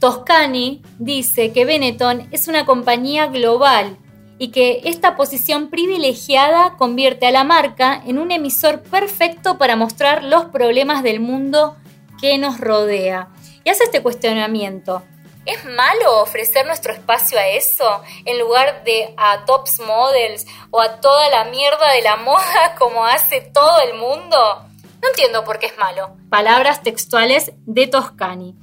Toscani 0.00 0.82
dice 0.98 1.52
que 1.52 1.64
Benetton 1.64 2.28
es 2.30 2.46
una 2.46 2.64
compañía 2.64 3.26
global 3.26 3.96
y 4.38 4.51
que 4.51 4.83
esta 4.85 5.16
posición 5.16 5.68
privilegiada 5.68 6.77
convierte 6.77 7.27
a 7.27 7.33
la 7.33 7.44
marca 7.44 8.03
en 8.07 8.18
un 8.18 8.31
emisor 8.31 8.83
perfecto 8.83 9.59
para 9.59 9.77
mostrar 9.77 10.22
los 10.22 10.46
problemas 10.46 11.03
del 11.03 11.20
mundo 11.20 11.77
que 12.20 12.38
nos 12.38 12.61
rodea. 12.61 13.29
Y 13.64 13.70
hace 13.70 13.85
este 13.85 14.03
cuestionamiento. 14.03 15.03
¿Es 15.48 15.64
malo 15.64 16.20
ofrecer 16.20 16.66
nuestro 16.66 16.92
espacio 16.92 17.38
a 17.38 17.46
eso 17.46 18.03
en 18.27 18.38
lugar 18.38 18.85
de 18.85 19.14
a 19.16 19.46
tops 19.46 19.81
models 19.81 20.46
o 20.70 20.81
a 20.81 21.01
toda 21.01 21.31
la 21.31 21.44
mierda 21.44 21.92
de 21.92 22.03
la 22.03 22.16
moda 22.16 22.74
como 22.79 23.07
hace 23.07 23.40
todo 23.40 23.81
el 23.81 23.98
mundo? 23.98 24.64
No 25.01 25.09
entiendo 25.09 25.44
por 25.44 25.59
qué 25.59 25.66
es 25.66 25.79
malo. 25.79 26.16
Palabras 26.29 26.83
textuales 26.83 27.53
de 27.64 27.87
Toscani. 27.87 28.57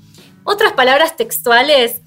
Otras 0.43 0.73
palabras 0.73 1.15
textuales. 1.15 2.01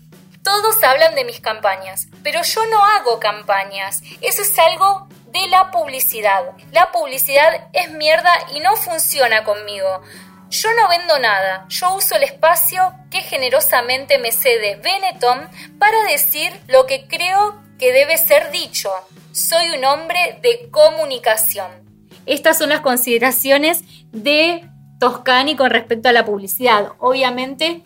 Todos 0.45 0.83
hablan 0.85 1.17
de 1.17 1.25
mis 1.25 1.41
campañas, 1.41 2.07
pero 2.31 2.43
yo 2.43 2.61
no 2.67 2.85
hago 2.85 3.19
campañas. 3.19 4.03
Eso 4.21 4.43
es 4.43 4.59
algo 4.59 5.09
de 5.33 5.47
la 5.49 5.71
publicidad. 5.71 6.43
La 6.73 6.93
publicidad 6.93 7.71
es 7.73 7.91
mierda 7.93 8.31
y 8.55 8.61
no 8.61 8.77
funciona 8.77 9.45
conmigo. 9.45 10.03
Yo 10.51 10.69
no 10.75 10.91
vendo 10.91 11.19
nada, 11.21 11.65
yo 11.71 11.95
uso 11.95 12.17
el 12.17 12.25
espacio 12.25 12.93
que 13.11 13.23
generosamente 13.23 14.19
me 14.19 14.31
cede 14.31 14.77
Benetton 14.77 15.49
para 15.79 16.03
decir 16.05 16.53
lo 16.67 16.85
que 16.85 17.07
creo 17.09 17.63
que 17.79 17.95
debe 17.95 18.19
ser 18.19 18.51
dicho. 18.51 18.91
Soy 19.33 19.71
un 19.71 19.87
hombre 19.87 20.39
de 20.43 20.69
comunicación. 20.71 21.71
Estas 22.27 22.59
son 22.59 22.69
las 22.69 22.83
consideraciones 22.83 23.85
de 24.13 24.69
Toscani 25.01 25.57
con 25.57 25.71
respecto 25.71 26.11
a 26.11 26.13
la 26.13 26.27
publicidad. 26.27 26.93
Obviamente, 26.99 27.83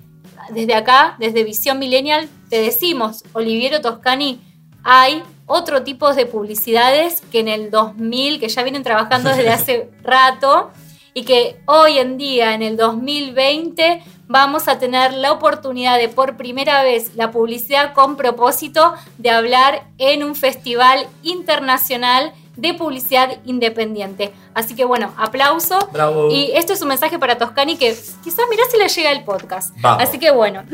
desde 0.51 0.75
acá, 0.75 1.15
desde 1.21 1.45
Visión 1.45 1.79
Millennial, 1.79 2.29
te 2.53 2.61
decimos, 2.61 3.25
Oliviero 3.33 3.81
Toscani, 3.81 4.39
hay 4.85 5.23
otro 5.47 5.85
tipo 5.85 6.13
de 6.13 6.27
publicidades 6.27 7.23
que 7.33 7.41
en 7.41 7.49
el 7.49 7.71
2000, 7.71 8.39
que 8.39 8.51
ya 8.51 8.63
vienen 8.63 8.83
trabajando 8.83 9.31
desde 9.31 9.49
hace 9.55 9.91
rato, 10.03 10.71
y 11.15 11.23
que 11.23 11.57
hoy 11.65 11.97
en 11.97 12.19
día, 12.19 12.53
en 12.53 12.61
el 12.61 12.77
2020, 12.77 14.03
vamos 14.27 14.69
a 14.69 14.79
tener 14.79 15.15
la 15.15 15.33
oportunidad 15.33 15.97
de 15.97 16.11
por 16.11 16.37
primera 16.37 16.83
vez 16.83 17.15
la 17.15 17.31
publicidad 17.31 17.95
con 17.95 18.19
propósito 18.19 18.93
de 19.17 19.31
hablar 19.31 19.87
en 19.97 20.23
un 20.23 20.35
festival 20.35 21.07
internacional 21.23 22.35
de 22.57 22.75
publicidad 22.75 23.39
independiente. 23.45 24.33
Así 24.55 24.75
que 24.75 24.85
bueno, 24.85 25.13
aplauso. 25.17 25.79
Bravo. 25.93 26.31
Y 26.31 26.53
esto 26.55 26.73
es 26.73 26.83
un 26.83 26.89
mensaje 26.89 27.19
para 27.19 27.39
Toscani 27.39 27.77
que 27.77 27.97
quizás 28.23 28.45
mirá 28.51 28.63
si 28.71 28.77
le 28.77 28.89
llega 28.89 29.13
el 29.13 29.25
podcast. 29.25 29.75
Vamos. 29.81 30.03
Así 30.03 30.19
que 30.19 30.31
bueno. 30.31 30.65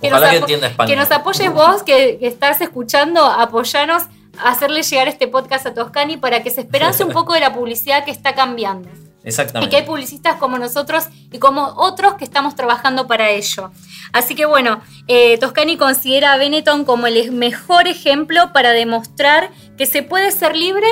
Que 0.00 0.08
Ojalá 0.08 0.32
nos 0.32 0.46
que 0.46 0.54
español. 0.54 0.90
Que 0.90 0.96
nos 0.96 1.10
apoyes 1.10 1.52
vos, 1.52 1.82
que, 1.82 2.18
que 2.18 2.26
estás 2.26 2.60
escuchando, 2.60 3.24
apoyanos 3.24 4.04
a 4.38 4.50
hacerle 4.50 4.82
llegar 4.82 5.08
este 5.08 5.28
podcast 5.28 5.66
a 5.66 5.74
Toscani 5.74 6.16
para 6.16 6.42
que 6.42 6.50
se 6.50 6.62
esperance 6.62 7.04
un 7.04 7.12
poco 7.12 7.34
de 7.34 7.40
la 7.40 7.52
publicidad 7.52 8.04
que 8.04 8.10
está 8.10 8.34
cambiando. 8.34 8.88
Y 9.24 9.28
Exactamente. 9.28 9.70
que 9.70 9.82
hay 9.82 9.86
publicistas 9.86 10.36
como 10.36 10.58
nosotros 10.58 11.04
y 11.30 11.38
como 11.38 11.74
otros 11.76 12.14
que 12.14 12.24
estamos 12.24 12.54
trabajando 12.54 13.06
para 13.06 13.30
ello. 13.30 13.70
Así 14.12 14.34
que 14.34 14.46
bueno, 14.46 14.80
eh, 15.08 15.38
Toscani 15.38 15.76
considera 15.76 16.32
a 16.32 16.36
Benetton 16.36 16.84
como 16.84 17.06
el 17.06 17.30
mejor 17.32 17.86
ejemplo 17.86 18.52
para 18.52 18.70
demostrar 18.70 19.50
que 19.76 19.86
se 19.86 20.02
puede 20.02 20.32
ser 20.32 20.56
libre 20.56 20.86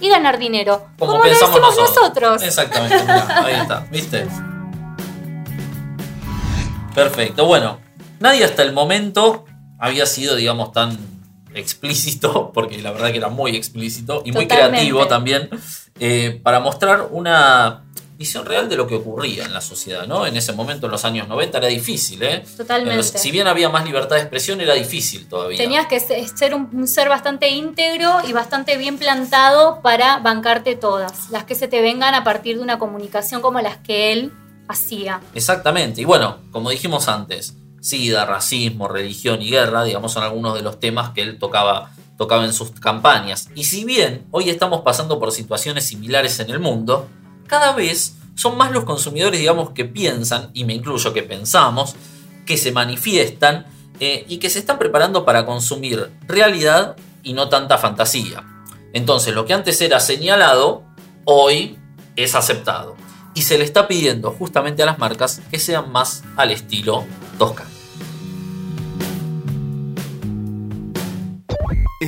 y 0.00 0.08
ganar 0.08 0.38
dinero. 0.38 0.86
Como, 0.98 1.18
lo 1.18 1.22
pensamos 1.22 1.54
decimos 1.54 1.76
nosotros. 1.76 2.32
nosotros. 2.32 2.42
Exactamente, 2.42 3.02
mirá, 3.02 3.44
ahí 3.44 3.54
está, 3.54 3.86
¿viste? 3.90 4.26
Perfecto, 6.94 7.46
bueno, 7.46 7.80
nadie 8.20 8.44
hasta 8.44 8.62
el 8.62 8.72
momento 8.72 9.44
había 9.78 10.06
sido, 10.06 10.36
digamos, 10.36 10.72
tan 10.72 11.13
explícito, 11.54 12.50
porque 12.54 12.78
la 12.82 12.90
verdad 12.92 13.10
que 13.10 13.18
era 13.18 13.28
muy 13.28 13.56
explícito 13.56 14.22
y 14.24 14.32
muy 14.32 14.46
creativo 14.46 15.06
también, 15.08 15.48
eh, 16.00 16.40
para 16.42 16.60
mostrar 16.60 17.08
una 17.10 17.82
visión 18.16 18.46
real 18.46 18.68
de 18.68 18.76
lo 18.76 18.86
que 18.86 18.94
ocurría 18.94 19.44
en 19.44 19.52
la 19.52 19.60
sociedad, 19.60 20.06
¿no? 20.06 20.24
En 20.24 20.36
ese 20.36 20.52
momento, 20.52 20.86
en 20.86 20.92
los 20.92 21.04
años 21.04 21.26
90, 21.26 21.58
era 21.58 21.66
difícil, 21.66 22.22
¿eh? 22.22 22.44
Totalmente. 22.56 22.96
Los- 22.96 23.08
si 23.08 23.32
bien 23.32 23.48
había 23.48 23.68
más 23.70 23.84
libertad 23.84 24.14
de 24.16 24.22
expresión, 24.22 24.60
era 24.60 24.74
difícil 24.74 25.26
todavía. 25.28 25.58
Tenías 25.58 25.86
que 25.88 25.98
se- 25.98 26.26
ser 26.28 26.54
un, 26.54 26.70
un 26.72 26.86
ser 26.86 27.08
bastante 27.08 27.48
íntegro 27.50 28.18
y 28.28 28.32
bastante 28.32 28.76
bien 28.76 28.98
plantado 28.98 29.80
para 29.82 30.18
bancarte 30.18 30.76
todas, 30.76 31.28
las 31.30 31.42
que 31.44 31.56
se 31.56 31.66
te 31.66 31.82
vengan 31.82 32.14
a 32.14 32.22
partir 32.22 32.56
de 32.58 32.62
una 32.62 32.78
comunicación 32.78 33.40
como 33.42 33.60
las 33.60 33.78
que 33.78 34.12
él 34.12 34.32
hacía. 34.68 35.20
Exactamente. 35.34 36.00
Y 36.00 36.04
bueno, 36.04 36.38
como 36.52 36.70
dijimos 36.70 37.08
antes, 37.08 37.54
SIDA, 37.84 38.24
racismo, 38.24 38.88
religión 38.88 39.42
y 39.42 39.50
guerra, 39.50 39.84
digamos, 39.84 40.12
son 40.12 40.22
algunos 40.22 40.54
de 40.54 40.62
los 40.62 40.80
temas 40.80 41.10
que 41.10 41.20
él 41.20 41.38
tocaba, 41.38 41.90
tocaba 42.16 42.46
en 42.46 42.54
sus 42.54 42.70
campañas. 42.70 43.50
Y 43.54 43.64
si 43.64 43.84
bien 43.84 44.26
hoy 44.30 44.48
estamos 44.48 44.80
pasando 44.80 45.18
por 45.18 45.32
situaciones 45.32 45.84
similares 45.84 46.40
en 46.40 46.48
el 46.48 46.60
mundo, 46.60 47.08
cada 47.46 47.72
vez 47.72 48.16
son 48.36 48.56
más 48.56 48.72
los 48.72 48.84
consumidores, 48.84 49.38
digamos, 49.38 49.70
que 49.70 49.84
piensan, 49.84 50.50
y 50.54 50.64
me 50.64 50.72
incluyo 50.72 51.12
que 51.12 51.22
pensamos, 51.22 51.94
que 52.46 52.56
se 52.56 52.72
manifiestan 52.72 53.66
eh, 54.00 54.24
y 54.30 54.38
que 54.38 54.48
se 54.48 54.60
están 54.60 54.78
preparando 54.78 55.26
para 55.26 55.44
consumir 55.44 56.10
realidad 56.26 56.96
y 57.22 57.34
no 57.34 57.50
tanta 57.50 57.76
fantasía. 57.76 58.42
Entonces, 58.94 59.34
lo 59.34 59.44
que 59.44 59.52
antes 59.52 59.78
era 59.82 60.00
señalado, 60.00 60.84
hoy 61.24 61.78
es 62.16 62.34
aceptado. 62.34 62.96
y 63.36 63.42
se 63.42 63.58
le 63.58 63.64
está 63.64 63.88
pidiendo 63.88 64.30
justamente 64.30 64.84
a 64.84 64.86
las 64.86 65.00
marcas 65.00 65.42
que 65.50 65.58
sean 65.58 65.90
más 65.90 66.22
al 66.36 66.52
estilo 66.52 67.04
Toscani. 67.36 67.73